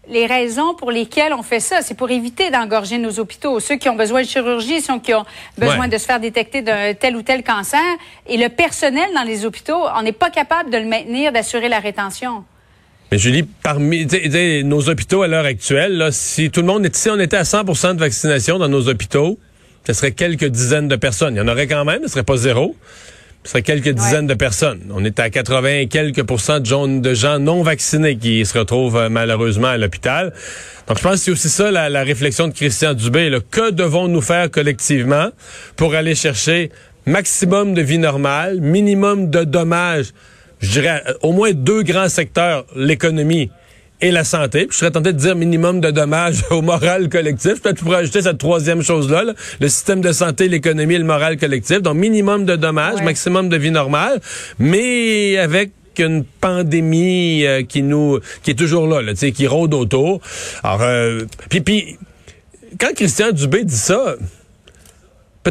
les 0.08 0.26
raisons 0.26 0.74
pour 0.74 0.90
lesquelles 0.90 1.32
on 1.32 1.42
fait 1.42 1.60
ça. 1.60 1.82
C'est 1.82 1.94
pour 1.94 2.10
éviter 2.10 2.50
d'engorger 2.50 2.98
nos 2.98 3.20
hôpitaux. 3.20 3.60
Ceux 3.60 3.76
qui 3.76 3.88
ont 3.88 3.94
besoin 3.96 4.22
de 4.22 4.26
chirurgie, 4.26 4.80
ceux 4.80 4.98
qui 4.98 5.14
ont 5.14 5.24
besoin 5.58 5.80
Ouais. 5.82 5.88
de 5.88 5.98
se 5.98 6.04
faire 6.06 6.18
détecter 6.18 6.62
d'un 6.62 6.94
tel 6.94 7.14
ou 7.16 7.22
tel 7.22 7.44
cancer. 7.44 7.80
Et 8.26 8.36
le 8.36 8.48
personnel 8.48 9.08
dans 9.14 9.22
les 9.22 9.44
hôpitaux, 9.44 9.80
on 9.96 10.02
n'est 10.02 10.12
pas 10.12 10.30
capable 10.30 10.70
de 10.70 10.78
le 10.78 10.86
maintenir, 10.86 11.30
d'assurer 11.32 11.68
la 11.68 11.78
rétention. 11.78 12.44
Mais 13.12 13.18
Julie, 13.18 13.42
parmi 13.42 14.06
nos 14.64 14.88
hôpitaux 14.88 15.22
à 15.22 15.28
l'heure 15.28 15.44
actuelle, 15.44 15.96
là, 15.98 16.10
si 16.12 16.50
tout 16.50 16.60
le 16.60 16.66
monde, 16.66 16.86
est- 16.86 16.96
si 16.96 17.10
on 17.10 17.18
était 17.20 17.36
à 17.36 17.44
100% 17.44 17.94
de 17.94 18.00
vaccination 18.00 18.58
dans 18.58 18.68
nos 18.68 18.88
hôpitaux, 18.88 19.38
ce 19.86 19.92
serait 19.92 20.12
quelques 20.12 20.46
dizaines 20.46 20.88
de 20.88 20.96
personnes. 20.96 21.34
Il 21.34 21.38
y 21.38 21.40
en 21.40 21.48
aurait 21.48 21.66
quand 21.66 21.84
même, 21.84 22.02
ce 22.02 22.08
serait 22.08 22.22
pas 22.22 22.36
zéro. 22.36 22.76
Ce 23.44 23.52
serait 23.52 23.62
quelques 23.62 23.88
dizaines 23.88 24.26
de 24.26 24.34
personnes. 24.34 24.82
On 24.90 25.02
est 25.02 25.18
à 25.18 25.30
80 25.30 25.68
et 25.78 25.86
quelques 25.86 26.22
pourcents 26.24 26.60
de 26.60 26.66
gens, 26.66 26.86
de 26.86 27.14
gens 27.14 27.38
non 27.38 27.62
vaccinés 27.62 28.18
qui 28.18 28.44
se 28.44 28.58
retrouvent 28.58 28.98
euh, 28.98 29.08
malheureusement 29.08 29.68
à 29.68 29.78
l'hôpital. 29.78 30.34
Donc 30.86 30.98
je 30.98 31.02
pense 31.02 31.12
que 31.14 31.18
c'est 31.20 31.30
aussi 31.30 31.48
ça 31.48 31.70
la, 31.70 31.88
la 31.88 32.02
réflexion 32.02 32.48
de 32.48 32.52
Christian 32.52 32.92
Dubé. 32.92 33.30
là. 33.30 33.38
Que 33.50 33.70
devons-nous 33.70 34.20
faire 34.20 34.50
collectivement 34.50 35.30
pour 35.76 35.94
aller 35.94 36.14
chercher 36.14 36.70
maximum 37.06 37.72
de 37.72 37.80
vie 37.80 37.96
normale, 37.96 38.60
minimum 38.60 39.30
de 39.30 39.44
dommages, 39.44 40.12
je 40.60 40.70
dirais 40.72 41.02
euh, 41.08 41.14
au 41.22 41.32
moins 41.32 41.52
deux 41.52 41.82
grands 41.82 42.08
secteurs, 42.08 42.66
l'économie 42.76 43.50
et 44.02 44.10
la 44.10 44.24
santé. 44.24 44.60
Puis 44.66 44.72
je 44.72 44.78
serais 44.78 44.90
tenté 44.90 45.12
de 45.12 45.18
dire 45.18 45.36
minimum 45.36 45.80
de 45.80 45.90
dommages 45.90 46.44
au 46.50 46.62
moral 46.62 47.08
collectif. 47.08 47.60
Peut-être 47.60 47.74
que 47.74 47.80
je 47.80 47.84
pourrais 47.84 47.98
ajouter 47.98 48.22
cette 48.22 48.38
troisième 48.38 48.82
chose-là, 48.82 49.24
là, 49.24 49.34
le 49.60 49.68
système 49.68 50.00
de 50.00 50.12
santé, 50.12 50.48
l'économie 50.48 50.94
et 50.94 50.98
le 50.98 51.04
moral 51.04 51.36
collectif. 51.36 51.82
Donc 51.82 51.96
minimum 51.96 52.44
de 52.44 52.56
dommages, 52.56 52.96
Ouais. 52.98 53.04
maximum 53.04 53.48
de 53.48 53.56
vie 53.56 53.70
normale, 53.70 54.20
mais 54.58 55.36
avec 55.38 55.70
une 55.98 56.24
pandémie 56.24 57.44
euh, 57.44 57.62
qui 57.62 57.82
nous 57.82 58.20
qui 58.42 58.52
est 58.52 58.54
toujours 58.54 58.86
là, 58.86 59.02
là 59.02 59.12
tu 59.12 59.18
sais, 59.18 59.32
qui 59.32 59.46
rôde 59.46 59.74
autour. 59.74 60.20
Alors 60.62 60.80
euh, 60.82 61.24
puis 61.50 61.60
puis 61.60 61.98
quand 62.78 62.94
Christian 62.94 63.32
Dubé 63.32 63.64
dit 63.64 63.76
ça, 63.76 64.14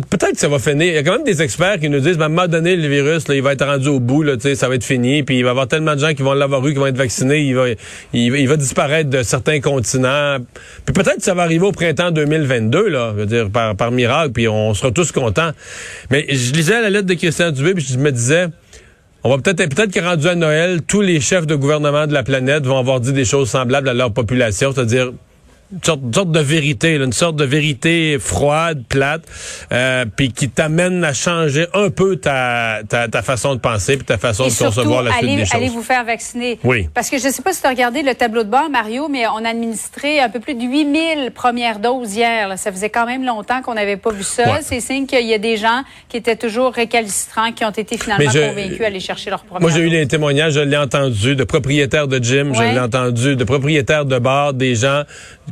Peut-être 0.07 0.33
que 0.33 0.39
ça 0.39 0.47
va 0.47 0.59
finir. 0.59 0.87
Il 0.87 0.93
y 0.93 0.97
a 0.97 1.03
quand 1.03 1.13
même 1.13 1.23
des 1.23 1.41
experts 1.41 1.79
qui 1.79 1.89
nous 1.89 1.99
disent, 1.99 2.17
ben, 2.17 2.23
à 2.23 2.25
un 2.25 2.29
moment 2.29 2.47
donné, 2.47 2.75
le 2.75 2.87
virus, 2.87 3.23
il 3.29 3.41
va 3.41 3.53
être 3.53 3.65
rendu 3.65 3.87
au 3.87 3.99
bout, 3.99 4.23
ça 4.55 4.67
va 4.67 4.75
être 4.75 4.83
fini, 4.83 5.23
puis 5.23 5.37
il 5.39 5.43
va 5.43 5.49
y 5.49 5.51
avoir 5.51 5.67
tellement 5.67 5.95
de 5.95 5.99
gens 5.99 6.13
qui 6.13 6.21
vont 6.21 6.33
l'avoir 6.33 6.65
eu, 6.67 6.73
qui 6.73 6.79
vont 6.79 6.87
être 6.87 6.97
vaccinés, 6.97 7.39
il 7.39 7.55
va, 7.55 7.65
il, 8.13 8.47
va- 8.47 8.57
disparaître 8.57 9.09
de 9.09 9.23
certains 9.23 9.59
continents. 9.61 10.37
Puis 10.85 10.93
peut-être 10.93 11.17
que 11.17 11.23
ça 11.23 11.33
va 11.33 11.43
arriver 11.43 11.65
au 11.65 11.71
printemps 11.71 12.11
2022, 12.11 12.89
là, 12.89 13.13
je 13.15 13.19
veux 13.21 13.25
dire, 13.25 13.49
par, 13.49 13.75
par 13.75 13.91
miracle, 13.91 14.31
puis 14.31 14.47
on 14.47 14.73
sera 14.73 14.91
tous 14.91 15.11
contents. 15.11 15.51
Mais 16.11 16.25
je 16.29 16.53
lisais 16.53 16.81
la 16.81 16.89
lettre 16.89 17.07
de 17.07 17.13
Christian 17.13 17.51
Dubé, 17.51 17.73
puis 17.73 17.85
je 17.89 17.97
me 17.97 18.11
disais, 18.11 18.47
on 19.23 19.29
va 19.29 19.37
peut-être, 19.37 19.73
peut-être 19.75 19.99
rendu 20.01 20.27
à 20.27 20.35
Noël, 20.35 20.81
tous 20.81 21.01
les 21.01 21.19
chefs 21.19 21.45
de 21.45 21.55
gouvernement 21.55 22.07
de 22.07 22.13
la 22.13 22.23
planète 22.23 22.65
vont 22.65 22.77
avoir 22.77 22.99
dit 22.99 23.13
des 23.13 23.25
choses 23.25 23.49
semblables 23.49 23.89
à 23.89 23.93
leur 23.93 24.13
population, 24.13 24.71
c'est-à-dire 24.73 25.11
une 25.71 25.83
sorte, 25.83 25.99
une 26.03 26.13
sorte 26.13 26.31
de 26.31 26.39
vérité, 26.39 26.97
là, 26.97 27.05
une 27.05 27.13
sorte 27.13 27.35
de 27.35 27.45
vérité 27.45 28.17
froide, 28.19 28.83
plate, 28.89 29.21
euh, 29.71 30.05
puis 30.15 30.31
qui 30.31 30.49
t'amène 30.49 31.03
à 31.03 31.13
changer 31.13 31.67
un 31.73 31.89
peu 31.91 32.15
ta, 32.15 32.79
ta, 32.89 33.07
ta 33.07 33.21
façon 33.21 33.53
de 33.53 33.59
penser, 33.59 33.95
puis 33.97 34.05
ta 34.05 34.17
façon 34.17 34.45
Et 34.45 34.47
de 34.47 34.51
surtout, 34.53 34.75
concevoir 34.77 35.03
la 35.03 35.11
suite 35.11 35.23
allez, 35.23 35.35
des 35.35 35.45
choses. 35.45 35.55
allez 35.55 35.69
vous 35.69 35.83
faire 35.83 36.03
vacciner. 36.05 36.57
Oui. 36.63 36.89
Parce 36.93 37.09
que 37.09 37.19
je 37.19 37.27
ne 37.27 37.31
sais 37.31 37.41
pas 37.43 37.53
si 37.53 37.61
tu 37.61 37.67
as 37.67 37.69
regardé 37.69 38.01
le 38.01 38.15
tableau 38.15 38.43
de 38.43 38.49
bord, 38.49 38.69
Mario, 38.69 39.07
mais 39.09 39.27
on 39.27 39.45
a 39.45 39.49
administré 39.49 40.19
un 40.19 40.29
peu 40.29 40.39
plus 40.39 40.55
de 40.55 40.61
8000 40.63 41.31
premières 41.35 41.79
doses 41.79 42.15
hier. 42.15 42.47
là. 42.47 42.57
Ça 42.57 42.71
faisait 42.71 42.89
quand 42.89 43.05
même 43.05 43.23
longtemps 43.25 43.61
qu'on 43.61 43.75
n'avait 43.75 43.97
pas 43.97 44.11
vu 44.11 44.23
ça. 44.23 44.43
Ouais. 44.53 44.59
C'est 44.63 44.79
signe 44.79 45.05
qu'il 45.05 45.27
y 45.27 45.33
a 45.33 45.37
des 45.37 45.57
gens 45.57 45.83
qui 46.07 46.17
étaient 46.17 46.35
toujours 46.35 46.73
récalcitrants, 46.73 47.51
qui 47.51 47.63
ont 47.63 47.69
été 47.69 47.97
finalement 47.97 48.29
je- 48.31 48.39
convaincus 48.39 48.81
à 48.81 48.87
aller 48.87 48.99
chercher 48.99 49.29
leur 49.29 49.43
première 49.43 49.61
Moi, 49.61 49.71
j'ai 49.71 49.81
eu 49.85 49.89
les 49.89 50.07
témoignages, 50.07 50.53
je 50.53 50.59
l'ai 50.61 50.77
entendu, 50.77 51.35
de 51.35 51.43
propriétaires 51.43 52.07
de 52.07 52.17
gym, 52.23 52.55
je 52.55 52.61
l'ai 52.63 52.79
entendu, 52.79 53.35
de 53.35 53.43
propriétaires 53.43 54.05
de 54.05 54.17
bars, 54.17 54.53
des 54.53 54.73
gens 54.75 55.03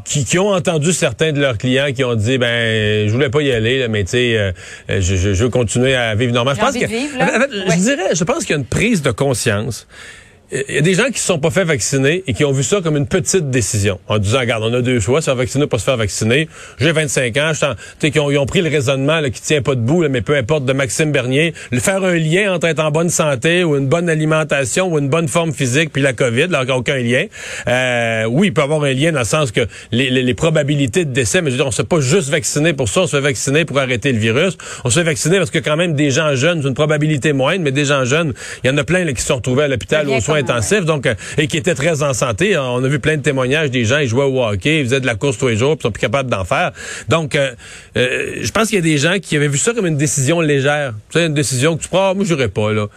qui, 0.07 0.23
qui 0.25 0.39
ont 0.39 0.49
entendu 0.49 0.93
certains 0.93 1.33
de 1.33 1.39
leurs 1.41 1.57
clients 1.57 1.91
qui 1.93 2.03
ont 2.03 2.15
dit, 2.15 2.37
ben, 2.37 3.07
je 3.07 3.11
voulais 3.11 3.29
pas 3.29 3.41
y 3.41 3.51
aller, 3.51 3.79
là, 3.79 3.87
mais 3.89 4.03
tu 4.05 4.11
sais, 4.11 4.37
euh, 4.37 4.51
euh, 4.89 5.01
je, 5.01 5.15
je- 5.17 5.33
je 5.33 5.43
veux 5.43 5.49
continuer 5.49 5.95
à 5.95 6.15
vivre 6.15 6.33
normal. 6.33 6.55
Je 6.55 6.61
pense 6.61 6.73
que, 6.75 6.79
de 6.79 6.85
vivre, 6.87 7.17
là. 7.17 7.25
en 7.37 7.39
fait, 7.41 7.49
je 7.51 7.79
dirais, 7.81 8.15
je 8.15 8.23
pense 8.23 8.39
qu'il 8.45 8.51
y 8.51 8.53
a 8.53 8.57
une 8.57 8.65
prise 8.65 9.01
de 9.01 9.11
conscience. 9.11 9.85
Il 10.49 10.75
y 10.75 10.77
a 10.77 10.81
des 10.81 10.93
gens 10.93 11.07
qui 11.11 11.19
se 11.19 11.25
sont 11.25 11.39
pas 11.39 11.49
fait 11.49 11.65
vacciner 11.65 12.23
et 12.25 12.33
qui 12.33 12.45
ont 12.45 12.53
vu 12.53 12.63
ça 12.63 12.79
comme 12.81 12.95
une 12.95 13.05
petite 13.07 13.49
décision. 13.49 13.99
En 14.07 14.17
disant, 14.17 14.39
regarde, 14.39 14.63
on 14.63 14.73
a 14.73 14.81
deux 14.81 15.01
choix, 15.01 15.19
se 15.19 15.25
faire 15.25 15.35
vacciner 15.35 15.65
ou 15.65 15.67
pas 15.67 15.77
se 15.77 15.83
faire 15.83 15.97
vacciner. 15.97 16.47
J'ai 16.79 16.93
25 16.93 17.35
ans, 17.35 17.51
je 17.53 17.65
sais, 17.99 18.11
qui 18.11 18.19
ont, 18.19 18.31
ils 18.31 18.37
ont 18.37 18.45
pris 18.45 18.61
le 18.61 18.69
raisonnement 18.69 19.19
là, 19.19 19.29
qui 19.29 19.41
tient 19.41 19.61
pas 19.61 19.75
debout, 19.75 20.01
là, 20.01 20.07
mais 20.07 20.21
peu 20.21 20.37
importe, 20.37 20.63
de 20.63 20.71
Maxime 20.71 21.11
Bernier. 21.11 21.53
Le 21.71 21.79
faire 21.81 22.01
un 22.01 22.15
lien 22.15 22.53
entre 22.53 22.67
être 22.67 22.79
en 22.79 22.91
bonne 22.91 23.09
santé 23.09 23.65
ou 23.65 23.75
une 23.75 23.87
bonne 23.87 24.09
alimentation 24.09 24.87
ou 24.87 24.99
une 24.99 25.09
bonne 25.09 25.27
forme 25.27 25.51
physique 25.51 25.91
puis 25.91 26.01
la 26.01 26.13
COVID, 26.13 26.47
là, 26.47 26.63
aucun 26.77 26.97
lien. 26.97 27.25
Euh, 27.67 28.23
oui, 28.29 28.47
il 28.47 28.53
peut 28.53 28.61
y 28.61 28.63
avoir 28.63 28.83
un 28.83 28.93
lien 28.93 29.11
dans 29.11 29.19
le 29.19 29.25
sens 29.25 29.51
que 29.51 29.67
les, 29.91 30.09
les- 30.09 30.23
les 30.23 30.33
probabilités 30.33 31.03
de 31.03 31.11
décès, 31.11 31.41
mais 31.41 31.49
je 31.49 31.55
veux 31.55 31.57
dire, 31.57 31.67
on 31.67 31.71
se 31.71 31.81
fait 31.81 31.87
pas 31.87 31.99
juste 31.99 32.29
vacciner 32.29 32.71
pour 32.71 32.87
ça, 32.87 33.01
on 33.01 33.07
se 33.07 33.17
fait 33.17 33.21
vacciner 33.21 33.65
pour 33.65 33.79
arrêter 33.79 34.13
le 34.13 34.19
virus. 34.19 34.57
On 34.85 34.89
se 34.89 34.99
fait 34.99 35.05
vacciner 35.05 35.39
parce 35.39 35.51
que 35.51 35.59
quand 35.59 35.75
même 35.75 35.93
des 35.93 36.09
gens 36.11 36.35
jeunes, 36.35 36.61
c'est 36.61 36.67
une 36.69 36.73
probabilité 36.73 37.33
moindre, 37.33 37.63
mais 37.63 37.71
des 37.73 37.83
gens 37.85 38.05
jeunes, 38.05 38.33
il 38.63 38.67
y 38.67 38.73
en 38.73 38.77
a 38.77 38.85
plein 38.85 39.03
là, 39.03 39.11
qui 39.11 39.21
se 39.21 39.27
sont 39.27 39.35
retrouvés 39.35 39.63
à 39.63 39.67
l'hôpital 39.67 40.05
lien 40.07 40.17
aux 40.17 40.21
soins 40.21 40.36
soins 40.37 40.55
intensifs, 40.55 40.85
donc 40.85 41.05
euh, 41.05 41.15
et 41.37 41.47
qui 41.47 41.57
était 41.57 41.75
très 41.75 42.03
en 42.03 42.13
santé. 42.13 42.57
On 42.57 42.83
a 42.83 42.87
vu 42.87 42.99
plein 42.99 43.17
de 43.17 43.21
témoignages 43.21 43.71
des 43.71 43.85
gens, 43.85 43.99
ils 43.99 44.07
jouaient 44.07 44.23
au 44.23 44.43
hockey, 44.43 44.79
ils 44.79 44.85
faisaient 44.85 44.99
de 44.99 45.05
la 45.05 45.15
course 45.15 45.37
tous 45.37 45.47
les 45.47 45.57
jours, 45.57 45.75
puis 45.75 45.83
sont 45.83 45.91
plus 45.91 46.01
capables 46.01 46.29
d'en 46.29 46.45
faire. 46.45 46.71
Donc, 47.09 47.35
euh, 47.35 47.51
euh, 47.97 48.37
je 48.41 48.51
pense 48.51 48.67
qu'il 48.67 48.75
y 48.75 48.79
a 48.79 48.81
des 48.81 48.97
gens 48.97 49.17
qui 49.21 49.35
avaient 49.35 49.47
vu 49.47 49.57
ça 49.57 49.73
comme 49.73 49.87
une 49.87 49.97
décision 49.97 50.41
légère. 50.41 50.93
Tu 51.09 51.19
sais, 51.19 51.25
une 51.25 51.33
décision 51.33 51.77
que 51.77 51.83
tu 51.83 51.89
prends, 51.89 52.11
ah, 52.11 52.13
moi, 52.13 52.25
j'aurais 52.25 52.49
pas, 52.49 52.71
là. 52.71 52.87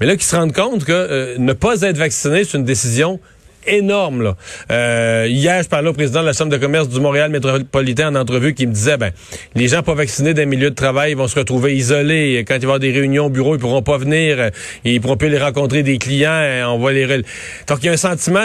Mais 0.00 0.06
là, 0.06 0.16
qui 0.16 0.24
se 0.24 0.34
rendent 0.34 0.54
compte 0.54 0.84
que 0.84 1.36
ne 1.38 1.52
pas 1.52 1.82
être 1.82 1.98
vacciné, 1.98 2.44
c'est 2.44 2.56
une 2.56 2.64
décision 2.64 3.20
énorme. 3.66 4.22
Là. 4.22 4.36
Euh, 4.70 5.26
hier, 5.28 5.62
je 5.62 5.68
parlais 5.68 5.88
au 5.88 5.92
président 5.92 6.20
de 6.20 6.26
la 6.26 6.32
Chambre 6.32 6.50
de 6.50 6.56
commerce 6.56 6.88
du 6.88 7.00
Montréal 7.00 7.30
métropolitain 7.30 8.14
en 8.14 8.20
entrevue 8.20 8.54
qui 8.54 8.66
me 8.66 8.72
disait, 8.72 8.96
ben, 8.96 9.10
les 9.54 9.68
gens 9.68 9.82
pas 9.82 9.94
vaccinés 9.94 10.34
d'un 10.34 10.46
milieu 10.46 10.70
de 10.70 10.74
travail 10.74 11.14
vont 11.14 11.28
se 11.28 11.38
retrouver 11.38 11.76
isolés. 11.76 12.44
Quand 12.46 12.54
il 12.54 12.60
va 12.60 12.62
y 12.62 12.64
avoir 12.64 12.78
des 12.80 12.92
réunions 12.92 13.26
au 13.26 13.30
bureau, 13.30 13.54
ils 13.54 13.60
pourront 13.60 13.82
pas 13.82 13.98
venir. 13.98 14.50
Ils 14.84 15.00
pourront 15.00 15.16
plus 15.16 15.28
les 15.28 15.38
rencontrer 15.38 15.82
des 15.82 15.98
clients. 15.98 16.68
On 16.68 16.78
va 16.78 16.92
les... 16.92 17.06
Donc, 17.06 17.78
il 17.82 17.86
y 17.86 17.88
a 17.88 17.92
un 17.92 17.96
sentiment 17.96 18.44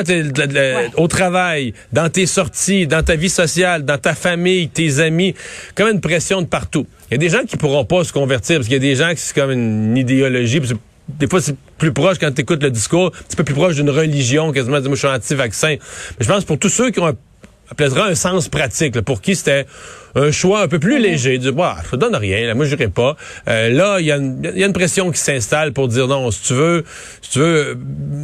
au 0.98 1.08
travail, 1.08 1.74
dans 1.94 2.10
tes 2.10 2.26
sorties, 2.26 2.88
dans 2.88 3.04
ta 3.04 3.16
vie 3.16 3.30
sociale, 3.30 3.84
dans 3.86 3.98
ta 3.98 4.16
famille, 4.16 4.70
tes 4.70 5.00
amis, 5.00 5.36
comme 5.76 5.90
une 5.90 6.02
pression 6.02 6.42
de 6.42 6.48
partout. 6.48 6.88
Il 7.10 7.14
y 7.14 7.16
a 7.16 7.18
des 7.18 7.30
gens 7.30 7.44
qui 7.48 7.58
pourront 7.58 7.86
pas 7.86 8.04
se 8.04 8.12
convertir 8.12 8.58
parce 8.58 8.68
qu'il 8.68 8.74
y 8.74 8.78
a 8.78 8.80
des 8.80 8.96
gens 8.96 9.12
qui 9.12 9.18
c'est 9.18 9.36
comme 9.36 9.52
une 9.52 9.96
idéologie 9.96 10.60
des 11.08 11.28
fois, 11.28 11.42
c'est 11.42 11.56
plus 11.78 11.94
proche 11.94 12.18
quand 12.20 12.32
tu 12.34 12.42
écoutes 12.42 12.64
le 12.64 12.72
discours, 12.72 13.08
un 13.08 13.24
petit 13.24 13.36
peu 13.36 13.44
plus 13.44 13.56
proche 13.56 13.76
d'une 13.76 13.90
religion, 13.90 14.52
quasiment, 14.52 14.82
moi, 14.82 14.92
je 14.92 14.96
suis 14.96 15.08
anti-vaccin. 15.08 15.76
Mais 16.20 16.26
je 16.26 16.28
pense 16.28 16.46
pour 16.46 16.58
tous 16.58 16.70
ceux 16.70 16.90
qui 16.90 17.00
ont 17.00 17.08
un, 17.08 17.16
un 17.80 18.16
sens 18.16 18.50
pratique, 18.50 19.00
pour 19.02 19.22
qui 19.22 19.36
c'était 19.36 19.66
un 20.16 20.32
choix 20.32 20.62
un 20.62 20.68
peu 20.68 20.80
plus 20.80 21.00
léger, 21.00 21.38
de 21.38 21.52
bah, 21.52 21.78
ça 21.90 21.98
donne 21.98 22.16
rien, 22.16 22.48
là, 22.48 22.54
moi 22.56 22.66
je 22.66 22.76
pas. 22.76 23.18
Euh, 23.48 23.70
là, 23.70 24.00
il 24.00 24.06
y, 24.06 24.12
a 24.12 24.18
une 24.18 24.74
pression 24.74 25.12
qui 25.12 25.20
s'installe 25.20 25.74
pour 25.74 25.88
dire 25.88 26.08
non, 26.08 26.32
si 26.32 26.42
tu 26.42 26.54
veux, 26.54 26.86
si 27.22 27.32
tu 27.32 27.40
veux 27.40 27.78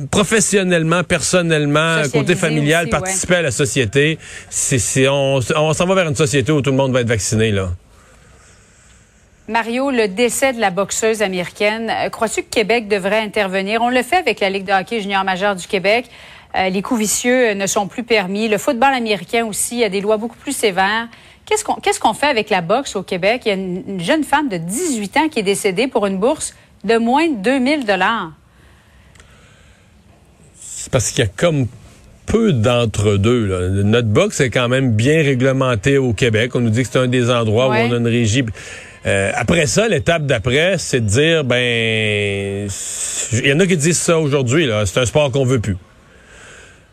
professionnellement, 0.10 1.04
personnellement, 1.04 2.02
côté 2.14 2.36
familial, 2.36 2.90
participer 2.90 3.36
à 3.36 3.42
la 3.42 3.52
société, 3.52 4.18
c'est 4.50 5.08
on, 5.08 5.40
on 5.56 5.74
s'en 5.74 5.86
va 5.86 5.96
vers 5.96 6.08
une 6.08 6.16
société 6.16 6.52
où 6.52 6.62
tout 6.62 6.72
le 6.72 6.78
monde 6.78 6.94
va 6.94 7.02
être 7.02 7.10
vacciné 7.10 7.52
là. 7.52 7.72
Mario, 9.48 9.90
le 9.90 10.08
décès 10.08 10.54
de 10.54 10.60
la 10.60 10.70
boxeuse 10.70 11.22
américaine, 11.22 11.90
euh, 11.90 12.10
crois-tu 12.10 12.44
que 12.44 12.50
Québec 12.50 12.88
devrait 12.88 13.20
intervenir? 13.20 13.82
On 13.82 13.90
le 13.90 14.04
fait 14.04 14.18
avec 14.18 14.40
la 14.40 14.50
Ligue 14.50 14.66
de 14.66 14.72
hockey 14.72 15.02
junior 15.02 15.24
majeur 15.24 15.56
du 15.56 15.68
Québec. 15.68 16.06
Euh, 16.56 16.70
les 16.70 16.82
coups 16.82 17.00
vicieux 17.00 17.50
euh, 17.50 17.54
ne 17.56 17.66
sont 17.66 17.88
plus 17.88 18.04
permis. 18.04 18.48
Le 18.48 18.58
football 18.60 18.94
américain 18.94 19.46
aussi 19.46 19.84
a 19.84 19.90
des 19.90 20.00
lois 20.00 20.18
beaucoup 20.18 20.38
plus 20.38 20.56
sévères. 20.56 21.08
Qu'est-ce 21.46 21.64
qu'on 21.64 21.74
qu'est-ce 21.76 22.00
qu'on 22.00 22.14
fait 22.14 22.28
avec 22.28 22.50
la 22.52 22.62
boxe 22.62 22.96
au 22.96 23.02
Québec? 23.02 23.42
Il 23.46 23.50
y 23.50 23.52
a 23.52 23.56
une, 23.56 24.00
jeune 24.00 24.24
femme 24.24 24.48
de 24.48 24.58
18 24.58 25.18
ans 25.18 25.28
qui 25.28 25.40
est 25.40 25.44
décédée 25.44 25.88
pour 25.88 26.06
une 26.06 26.18
bourse 26.18 26.54
de 26.84 26.98
moins 26.98 27.28
de 27.28 27.36
2000 27.38 27.86
dollars. 27.86 28.32
C'est 30.60 30.92
parce 30.92 31.10
qu'il 31.10 31.26
y 31.26 31.28
a 31.28 31.32
comme 31.36 31.68
peu 32.28 32.54
d'entre-deux. 32.54 33.70
Notre 33.84 34.08
boxe 34.08 34.40
est 34.40 34.52
quand 34.52 34.70
même 34.70 34.92
bien 34.92 35.24
réglementé 35.24 35.98
au 35.98 36.14
Québec. 36.14 36.56
On 36.56 36.60
nous 36.60 36.70
dit 36.70 36.84
que 36.84 36.90
c'est 36.92 37.00
un 37.00 37.08
des 37.08 37.32
endroits 37.32 37.68
où 37.68 37.72
on 37.72 37.92
a 37.92 37.98
une 37.98 38.08
régie. 38.08 38.46
Euh, 39.06 39.32
après 39.36 39.66
ça, 39.66 39.88
l'étape 39.88 40.26
d'après, 40.26 40.78
c'est 40.78 41.02
de 41.02 41.08
dire, 41.08 41.44
ben, 41.44 42.68
il 43.34 43.48
y 43.48 43.54
en 43.54 43.60
a 43.60 43.66
qui 43.66 43.78
disent 43.78 44.00
ça 44.00 44.20
aujourd'hui, 44.20 44.68
là, 44.68 44.86
c'est 44.86 45.00
un 45.00 45.06
sport 45.06 45.32
qu'on 45.32 45.46
veut 45.46 45.60
plus. 45.60 45.78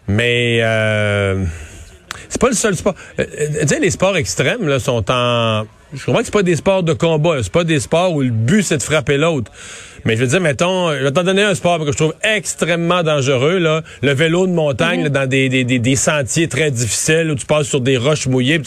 Mais 0.07 0.61
euh, 0.62 1.45
c'est 2.31 2.41
pas 2.41 2.49
le 2.49 2.55
seul 2.55 2.75
sport. 2.77 2.95
Euh, 3.19 3.25
tu 3.61 3.69
sais, 3.69 3.79
les 3.79 3.91
sports 3.91 4.17
extrêmes 4.17 4.67
là, 4.67 4.79
sont 4.79 5.05
en. 5.11 5.67
Je 5.92 6.04
comprends 6.04 6.21
que 6.21 6.26
c'est 6.26 6.33
pas 6.33 6.42
des 6.42 6.57
sports 6.57 6.83
de 6.83 6.92
combat, 6.92 7.42
c'est 7.42 7.52
pas 7.52 7.64
des 7.64 7.80
sports 7.80 8.12
où 8.14 8.23
le 8.23 8.30
but 8.30 8.62
c'est 8.62 8.76
de 8.76 8.83
frapper 8.83 9.16
l'autre. 9.16 9.50
Mais 10.04 10.16
je 10.16 10.23
veux 10.23 10.26
dire, 10.26 10.40
mettons, 10.40 10.92
je 10.92 11.02
vais 11.02 11.11
t'en 11.11 11.25
donner 11.25 11.42
un 11.42 11.54
sport 11.54 11.85
que 11.85 11.92
je 11.92 11.97
trouve 11.97 12.14
extrêmement 12.23 13.02
dangereux, 13.02 13.59
là, 13.59 13.83
le 14.02 14.12
vélo 14.12 14.47
de 14.47 14.52
montagne 14.52 15.04
mhm. 15.04 15.09
dans 15.09 15.28
des, 15.28 15.49
des, 15.49 15.64
des, 15.64 15.97
sentiers 15.97 16.49
très 16.49 16.71
difficiles 16.71 17.30
où 17.30 17.35
tu 17.35 17.47
passes 17.47 17.66
sur 17.66 17.80
des 17.80 17.97
roches 17.97 18.26
mouillées. 18.26 18.61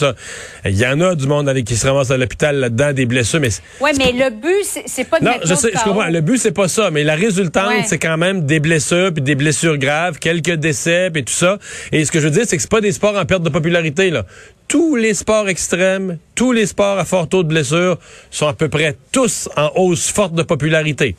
Il 0.66 0.78
y 0.78 0.86
en 0.86 1.00
a 1.01 1.16
du 1.16 1.28
monde 1.28 1.51
qui 1.63 1.75
se 1.75 1.88
ramasse 1.88 2.12
à 2.12 2.18
l'hôpital 2.18 2.58
là-dedans, 2.58 2.94
des 2.94 3.06
blessures. 3.06 3.40
Mais 3.40 3.50
oui, 3.80 3.92
mais 3.98 4.12
le 4.12 4.30
but, 4.30 4.84
c'est 4.86 5.10
pas 5.10 5.20
de 5.20 5.25
Non, 5.25 5.32
je 5.44 5.56
sais, 5.56 5.72
je 5.74 5.84
comprends. 5.84 6.08
Le 6.08 6.22
but, 6.22 6.38
c'est 6.38 6.51
pas 6.51 6.68
ça. 6.68 6.92
Mais 6.92 7.04
la 7.04 7.16
résultante, 7.16 7.86
c'est 7.86 8.00
quand 8.00 8.18
même 8.18 8.46
des 8.46 8.60
blessures, 8.60 9.13
puis 9.13 9.22
des 9.24 9.36
blessures 9.36 9.78
graves, 9.78 10.20
quelques 10.20 10.56
décès, 10.56 11.10
puis 11.12 11.24
tout 11.24 11.34
ça. 11.34 11.58
Et 11.92 12.04
ce 12.06 12.12
que 12.12 12.20
je 12.20 12.25
veux 12.25 12.32
dire, 12.32 12.44
c'est 12.46 12.58
que 12.58 12.62
c'est 12.62 12.72
pas 12.72 12.82
des 12.82 12.92
sports 12.92 13.18
en 13.18 13.25
perte 13.25 13.44
de 13.44 13.50
popularité, 13.50 14.10
là 14.10 14.25
tous 14.72 14.96
les 14.96 15.13
sports 15.13 15.50
extrêmes, 15.50 16.18
tous 16.34 16.54
les 16.54 16.66
sports 16.66 16.98
à 16.98 17.04
fort 17.04 17.28
taux 17.28 17.44
de 17.44 17.50
blessure 17.50 17.98
sont 18.30 18.48
à 18.48 18.54
peu 18.54 18.70
près 18.70 18.96
tous 19.12 19.50
en 19.58 19.70
hausse 19.75 20.08
forte 20.08 20.34
de 20.34 20.44
popularité. 20.44 21.18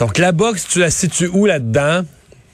Donc 0.00 0.18
la 0.18 0.32
boxe, 0.32 0.66
tu 0.68 0.80
la 0.80 0.90
situes 0.90 1.30
où 1.32 1.46
là-dedans? 1.46 2.02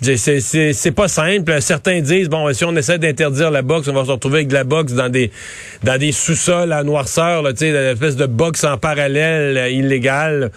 C'est 0.03 0.95
pas 0.95 1.09
simple. 1.09 1.63
Certains 1.63 2.03
disent 2.03 2.29
bon, 2.29 2.53
si 2.53 2.63
on 2.67 2.77
essaie 2.77 2.99
d'interdire 2.99 3.51
la 3.51 3.63
boxe, 3.63 3.89
on 3.89 3.95
va 3.95 4.05
se 4.05 4.11
retrouver 4.11 4.41
avec 4.41 4.49
de 4.49 4.55
la 4.55 4.65
boxe 4.65 4.93
dans 4.93 5.09
des 5.09 5.31
dans 5.83 5.97
des 5.99 6.13
sous-sols 6.13 6.75
à 6.75 6.85
noirceur, 6.85 7.41
là, 7.41 7.53
une 7.59 7.75
espèce 7.75 8.17
de 8.17 8.27
boxe 8.27 8.65
en 8.65 8.77
parallèle 8.77 9.57
euh, 9.57 9.71
illégale. 9.71 10.51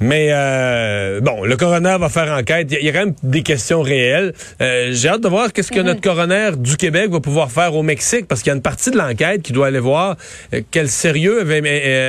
Mais 0.00 0.28
euh, 0.30 1.20
bon, 1.20 1.44
le 1.44 1.56
coroner 1.56 1.96
va 1.98 2.08
faire 2.08 2.32
enquête. 2.32 2.68
Il 2.70 2.84
y, 2.84 2.88
a 2.88 2.92
quand 2.92 3.06
même 3.06 3.14
des 3.22 3.42
questions 3.42 3.82
réelles. 3.82 4.32
Euh, 4.60 4.90
j'ai 4.92 5.08
hâte 5.08 5.22
de 5.22 5.28
voir 5.28 5.52
qu'est-ce 5.52 5.72
que 5.72 5.80
mhm. 5.80 5.86
notre 5.86 6.00
coroner 6.00 6.50
du 6.56 6.76
Québec 6.76 7.10
va 7.10 7.20
pouvoir 7.20 7.50
faire 7.50 7.74
au 7.74 7.82
Mexique, 7.82 8.26
parce 8.28 8.42
qu'il 8.42 8.50
y 8.50 8.52
a 8.52 8.56
une 8.56 8.62
partie 8.62 8.90
de 8.90 8.96
l'enquête 8.96 9.42
qui 9.42 9.52
doit 9.52 9.66
aller 9.66 9.80
voir 9.80 10.16
euh, 10.54 10.60
quel 10.70 10.88
sérieux 10.88 11.40
avait, 11.40 11.58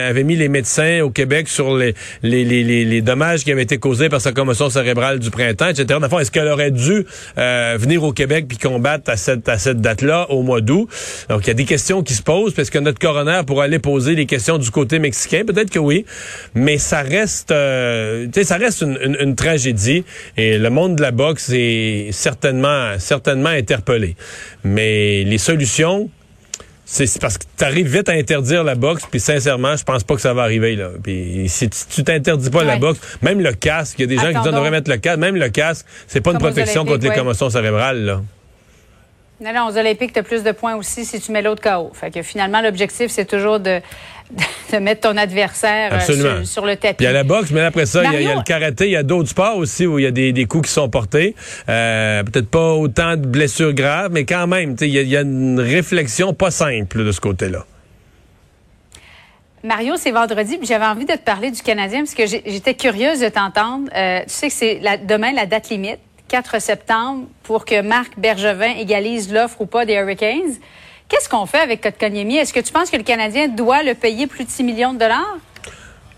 avait, 0.08 0.24
mis 0.24 0.36
les 0.36 0.50
médecins 0.50 1.02
au 1.02 1.10
Québec 1.10 1.48
sur 1.48 1.76
les, 1.76 1.96
les, 2.22 2.44
les, 2.44 2.64
les, 2.64 3.02
dommages 3.02 3.44
qui 3.44 3.52
avaient 3.52 3.64
été 3.64 3.78
causés 3.78 4.10
par 4.10 4.22
sa 4.22 4.32
commotion 4.32 4.70
cérébrale 4.70 5.20
du 5.20 5.32
printemps, 5.32 5.70
etc. 5.70 6.00
Est-ce 6.20 6.32
qu'elle 6.32 6.48
aurait 6.48 6.72
dû 6.72 7.06
venir 7.38 8.04
au 8.04 8.12
Québec 8.12 8.46
puis 8.48 8.58
combattre 8.58 9.10
à 9.10 9.18
cette, 9.18 9.48
à 9.50 9.58
cette 9.58 9.82
date-là, 9.82 10.28
au 10.30 10.44
mois 10.44 10.62
d'août? 10.62 10.90
Donc, 11.30 11.46
il 11.46 11.48
y 11.48 11.52
a 11.52 11.56
des 11.56 11.66
questions 11.66 12.04
qui 12.04 12.14
se 12.14 12.22
posent. 12.22 12.58
Est-ce 12.58 12.72
que 12.72 12.80
notre 12.80 13.00
coroner 13.00 13.42
pourra 13.48 13.64
aller 13.64 13.80
poser 13.80 14.16
les 14.16 14.26
questions 14.26 14.58
du 14.58 14.70
côté 14.70 15.00
mexicain? 15.00 15.44
Peut-être 15.46 15.70
que 15.70 15.80
oui, 15.80 16.06
mais 16.54 16.78
ça 16.78 17.02
reste... 17.02 17.52
Euh, 17.52 17.79
ça 18.44 18.58
reste 18.58 18.82
une, 18.82 19.36
tragédie 19.36 20.04
et 20.38 20.58
le 20.58 20.70
monde 20.70 20.96
de 20.96 21.02
la 21.02 21.12
boxe 21.12 21.52
est 21.54 22.12
certainement, 22.12 22.98
certainement 23.00 23.50
interpellé. 23.50 24.16
Mais 24.64 25.24
les 25.24 25.38
solutions, 25.38 26.10
c'est 26.86 27.20
parce 27.22 27.38
que 27.38 27.46
tu 27.58 27.64
arrives 27.64 27.88
vite 27.88 28.10
à 28.10 28.14
interdire 28.14 28.64
la 28.64 28.76
boxe, 28.76 29.04
puis 29.10 29.20
sincèrement, 29.20 29.76
je 29.76 29.84
pense 29.84 30.04
pas 30.04 30.16
que 30.16 30.22
ça 30.22 30.34
va 30.34 30.44
arriver. 30.44 30.76
Là. 30.76 30.90
Puis 31.02 31.46
si 31.48 31.70
tu 31.70 32.04
t'interdis 32.04 32.50
pas 32.50 32.64
la 32.64 32.78
boxe, 32.78 33.00
même 33.22 33.40
le 33.40 33.54
casque, 33.54 33.96
il 34.00 34.02
y 34.02 34.06
a 34.06 34.08
des 34.08 34.16
gens 34.16 34.30
qui 34.30 34.40
disent 34.40 34.48
on 34.48 34.56
devrait 34.56 34.72
mettre 34.72 34.90
le 34.90 34.98
casque, 34.98 35.20
même 35.20 35.36
le 35.36 35.50
casque, 35.50 35.86
c'est 36.08 36.22
pas 36.22 36.32
une 36.32 36.40
protection 36.40 36.86
contre 36.86 37.08
les 37.08 37.16
commotions 37.16 37.50
cérébrales. 37.50 38.04
Là. 38.06 38.22
Non, 39.42 39.54
non, 39.54 39.68
aux 39.68 39.78
Olympiques, 39.78 40.12
tu 40.12 40.20
as 40.20 40.24
plus 40.24 40.44
de 40.44 40.52
points 40.52 40.76
aussi 40.76 41.06
si 41.06 41.22
tu 41.22 41.32
mets 41.32 41.42
l'autre 41.42 41.62
KO. 41.62 41.92
Fait 41.94 42.12
que 42.12 42.22
finalement, 42.22 42.62
l'objectif, 42.62 43.10
c'est 43.10 43.24
toujours 43.24 43.62
de, 43.62 43.80
de 44.74 44.78
mettre 44.78 45.10
ton 45.10 45.16
adversaire 45.16 45.94
euh, 45.94 46.44
sur, 46.44 46.66
le 46.66 46.76
tapis. 46.76 47.04
Il 47.04 47.06
y 47.06 47.08
a 47.08 47.14
la 47.14 47.24
boxe, 47.24 47.52
mais 47.52 47.62
après 47.62 47.86
ça, 47.86 48.04
il 48.04 48.22
y, 48.22 48.28
a 48.28 48.36
le 48.36 48.44
karaté, 48.44 48.86
il 48.86 48.92
y 48.92 48.98
a 48.98 49.04
d'autres 49.04 49.30
sports 49.30 49.56
aussi 49.56 49.88
où 49.88 49.98
il 49.98 50.04
y 50.04 50.08
a 50.08 50.12
des, 50.12 50.46
coups 50.46 50.68
qui 50.68 50.74
sont 50.74 50.90
portés. 50.90 51.36
Euh, 51.70 52.22
peut-être 52.24 52.50
pas 52.50 52.74
autant 52.74 53.16
de 53.16 53.26
blessures 53.26 53.74
graves, 53.74 54.12
mais 54.12 54.26
quand 54.26 54.46
même, 54.46 54.76
il 54.82 54.88
y, 54.88 55.16
a 55.16 55.22
une 55.22 55.60
réflexion 55.60 56.34
pas 56.34 56.52
simple 56.52 57.06
de 57.06 57.12
ce 57.14 57.22
côté-là. 57.22 57.66
Mario, 59.64 59.96
c'est 59.98 60.12
vendredi, 60.12 60.58
puis 60.58 60.68
j'avais 60.68 60.86
envie 60.86 61.06
de 61.06 61.14
te 61.14 61.24
parler 61.24 61.52
du 61.52 61.62
Canadien 61.62 62.00
parce 62.00 62.14
que 62.14 62.26
j'étais 62.26 62.74
curieuse 62.74 63.20
de 63.20 63.30
t'entendre. 63.30 63.90
Euh, 63.96 64.20
tu 64.24 64.30
sais 64.30 64.48
que 64.48 64.54
c'est 64.54 64.82
demain 65.06 65.32
la 65.34 65.46
date 65.46 65.70
limite 65.70 66.00
4 66.30 66.62
septembre 66.62 67.28
pour 67.44 67.66
que 67.66 67.82
Marc 67.82 68.18
Bergevin 68.18 68.76
égalise 68.78 69.34
l'offre 69.34 69.62
ou 69.62 69.66
pas 69.66 69.86
des 69.86 69.96
Hurricanes. 69.96 70.56
Qu'est-ce 71.10 71.28
qu'on 71.28 71.48
fait 71.48 71.60
avec 71.60 71.82
Kotkaniemi? 71.82 72.38
Est-ce 72.38 72.54
que 72.54 72.60
tu 72.60 72.72
penses 72.72 72.92
que 72.92 72.98
le 72.98 73.04
Canadien 73.04 73.48
doit 73.48 73.82
le 73.82 73.96
payer 73.96 74.28
plus 74.28 74.46
de 74.46 74.50
6 74.50 74.64
millions 74.64 74.94
de 74.94 75.00
dollars? 75.00 75.38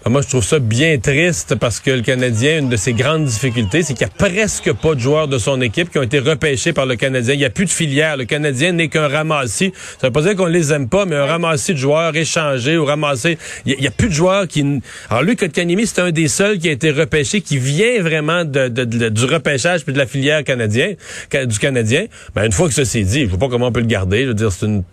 Ah, 0.04 0.10
moi, 0.10 0.22
je 0.24 0.30
trouve 0.30 0.44
ça 0.44 0.58
bien 0.58 0.98
triste 0.98 1.54
parce 1.54 1.80
que 1.80 1.92
le 1.92 2.02
Canadien, 2.02 2.58
une 2.58 2.70
de 2.70 2.76
ses 2.76 2.94
grandes 2.94 3.26
difficultés, 3.26 3.84
c'est 3.84 3.94
qu'il 3.94 4.08
n'y 4.08 4.12
a 4.12 4.16
presque 4.16 4.74
pas 4.74 4.96
de 4.96 5.00
joueurs 5.00 5.28
de 5.28 5.38
son 5.38 5.62
équipe 5.62 5.92
qui 5.92 6.00
ont 6.00 6.04
été 6.04 6.18
repêchés 6.18 6.74
par 6.74 6.88
le 6.88 6.96
Canadien. 6.96 7.36
Il 7.36 7.38
n'y 7.38 7.46
a 7.46 7.52
plus 7.52 7.66
de 7.66 7.70
filière. 7.70 8.18
Le 8.18 8.26
Canadien 8.26 8.72
n'est 8.72 8.88
qu'un 8.88 9.08
ramassis. 9.08 9.72
Ça 10.00 10.08
veut 10.08 10.12
pas 10.12 10.24
dire 10.24 10.36
qu'on 10.36 10.48
les 10.48 10.74
aime 10.74 10.90
pas, 10.90 11.06
mais 11.06 11.16
un 11.16 11.28
ramassis 11.28 11.74
de 11.74 11.78
joueurs 11.78 12.16
échangés 12.16 12.78
ou 12.78 12.86
ramassés. 12.86 13.38
Il 13.68 13.78
n'y 13.80 13.86
a, 13.86 13.92
plus 13.92 14.10
de 14.10 14.14
joueurs 14.14 14.48
qui... 14.48 14.82
Alors 15.12 15.22
lui, 15.22 15.36
Kotkaniemi, 15.36 15.86
c'est 15.86 16.02
un 16.02 16.10
des 16.10 16.30
seuls 16.30 16.58
qui 16.58 16.70
a 16.70 16.72
été 16.72 16.90
repêché, 16.90 17.42
qui 17.42 17.60
vient 17.60 18.02
vraiment 18.02 18.44
de, 18.44 18.70
du 18.70 19.26
repêchage 19.26 19.84
puis 19.84 19.94
de 19.94 20.00
la 20.00 20.08
filière 20.08 20.44
canadien, 20.44 20.96
du 21.32 21.60
Canadien. 21.60 22.06
Ben, 22.34 22.46
une 22.46 22.54
fois 22.54 22.68
que 22.68 22.74
ça 22.74 22.86
s'est 22.86 23.04
dit, 23.04 23.22
je 23.22 23.28
vois 23.28 23.38
pas 23.38 23.50
comment 23.50 23.68
on 23.68 23.72
peut 23.72 23.82
le 23.82 23.86
garder. 23.86 24.24
Je 24.24 24.30
veux 24.30 24.34
dire, 24.34 24.52
c'est 24.52 24.66
une 24.66 24.84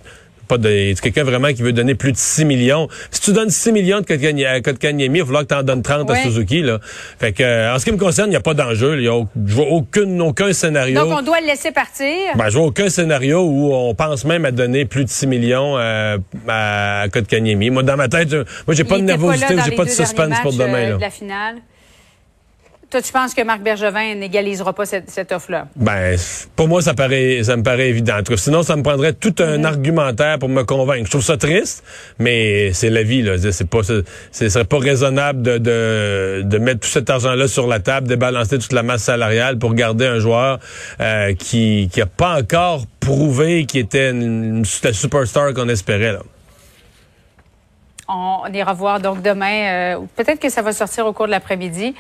pas 0.49 0.59
de 0.59 0.99
quelqu'un 1.01 1.25
vraiment 1.25 1.49
qui 1.49 1.63
veut 1.63 1.73
donner 1.73 1.95
plus 1.95 2.13
de 2.13 2.17
6 2.17 2.45
millions. 2.45 2.89
Si 3.11 3.21
tu 3.21 3.33
donnes 3.33 3.51
6 3.51 3.73
millions 3.73 4.01
de 4.01 4.61
Kotkaniemi, 4.61 5.19
il 5.19 5.21
va 5.21 5.27
falloir 5.27 5.43
que 5.43 5.49
tu 5.49 5.55
en 5.55 5.63
donnes 5.63 5.83
30 5.83 6.11
à 6.11 6.17
Suzuki. 6.23 6.63
Là. 6.63 6.79
Fait 7.21 7.33
que, 7.33 7.43
euh, 7.43 7.75
en 7.75 7.79
ce 7.79 7.85
qui 7.85 7.93
me 7.93 7.99
concerne, 7.99 8.29
il 8.29 8.31
n'y 8.31 8.37
a 8.37 8.41
pas 8.41 8.55
d'enjeu. 8.55 8.97
Il 8.97 9.03
n'y 9.03 9.09
a 9.09 9.15
aucun, 9.15 10.21
aucun 10.21 10.53
scénario. 10.53 10.99
Donc, 10.99 11.19
on 11.19 11.23
doit 11.23 11.41
le 11.41 11.47
laisser 11.47 11.71
partir? 11.71 12.07
Ben, 12.37 12.49
je 12.49 12.59
vois 12.59 12.67
aucun 12.67 12.89
scénario 12.89 13.43
où 13.43 13.73
on 13.75 13.95
pense 13.95 14.25
même 14.25 14.45
à 14.45 14.51
donner 14.51 14.87
plus 14.87 15.05
de 15.05 15.11
6 15.11 15.27
millions 15.27 15.77
euh, 15.77 16.17
à 16.49 17.05
Kotkaniemi. 17.13 17.71
Moi, 17.71 17.83
dans 17.83 17.97
ma 17.97 18.09
tête, 18.09 18.33
moi, 18.33 18.75
j'ai 18.75 18.85
pas 18.85 18.99
de 18.99 19.05
nervosité, 19.05 19.55
j'ai 19.65 19.77
pas 19.77 19.85
de 19.85 19.91
suspense 19.91 20.41
pour 20.43 20.53
demain. 20.53 20.93
Euh, 20.93 20.99
la 20.99 21.11
finale. 21.11 21.57
Toi, 22.91 23.03
tu 23.03 23.13
penses 23.13 23.35
que 23.35 23.43
Marc 23.43 23.61
Bergevin 23.61 24.15
n'égalisera 24.15 24.73
pas 24.73 24.87
cette, 24.87 25.11
cette 25.11 25.31
offre-là? 25.33 25.69
Ben, 25.77 26.17
pour 26.57 26.69
moi, 26.69 26.81
ça 26.81 26.95
paraît, 26.95 27.43
ça 27.43 27.57
me 27.57 27.63
paraît 27.63 27.89
évident. 27.89 28.15
En 28.15 28.23
tout 28.23 28.33
cas, 28.33 28.39
sinon, 28.39 28.63
ça 28.63 28.77
me 28.77 28.83
prendrait 28.83 29.13
tout 29.13 29.35
un 29.41 29.63
argumentaire 29.65 30.39
pour 30.39 30.49
me 30.49 30.63
convaincre. 30.63 31.05
Je 31.05 31.11
trouve 31.11 31.23
ça 31.23 31.37
triste, 31.37 31.85
mais 32.19 32.73
c'est 32.73 32.89
la 32.89 33.03
vie, 33.03 33.21
là. 33.21 33.37
C'est 33.53 33.69
pas, 33.69 33.83
ce 33.83 34.03
serait 34.33 34.65
pas 34.65 34.79
raisonnable 34.79 35.43
de, 35.43 35.59
de, 35.59 36.43
de 36.45 36.59
mettre 36.59 36.81
tout 36.81 36.89
cet 36.89 37.11
argent-là 37.11 37.47
sur 37.47 37.67
la 37.67 37.81
table, 37.81 38.09
débalancer 38.09 38.59
toute 38.59 38.73
la 38.73 38.83
masse 38.83 39.03
salariale 39.03 39.59
pour 39.59 39.75
garder 39.75 40.07
un 40.07 40.19
joueur 40.19 40.59
euh, 41.01 41.35
qui, 41.35 41.91
qui 41.93 42.01
a 42.01 42.07
pas 42.07 42.39
encore 42.39 42.85
prouvé 43.01 43.67
qu'il 43.67 43.81
était 43.81 44.11
une, 44.11 44.65
la 44.83 44.93
superstar 44.95 45.53
qu'on 45.53 45.69
espérait, 45.69 46.13
là. 46.13 46.21
On 48.09 48.51
ira 48.55 48.73
voir 48.73 49.01
donc 49.01 49.21
demain. 49.21 49.97
Euh, 49.97 49.99
Peut-être 50.17 50.41
que 50.41 50.49
ça 50.49 50.63
va 50.63 50.73
sortir 50.73 51.05
au 51.05 51.13
cours 51.13 51.27
de 51.27 51.31
l'après-midi. 51.33 51.95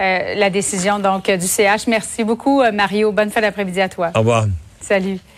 Euh, 0.00 0.34
la 0.34 0.50
décision 0.50 0.98
donc 0.98 1.30
du 1.30 1.46
CH. 1.46 1.86
Merci 1.86 2.24
beaucoup, 2.24 2.62
euh, 2.62 2.72
Mario. 2.72 3.12
Bonne 3.12 3.30
fin 3.30 3.40
d'après-midi 3.40 3.80
à 3.80 3.88
toi. 3.88 4.10
Au 4.14 4.20
revoir. 4.20 4.46
Salut. 4.80 5.20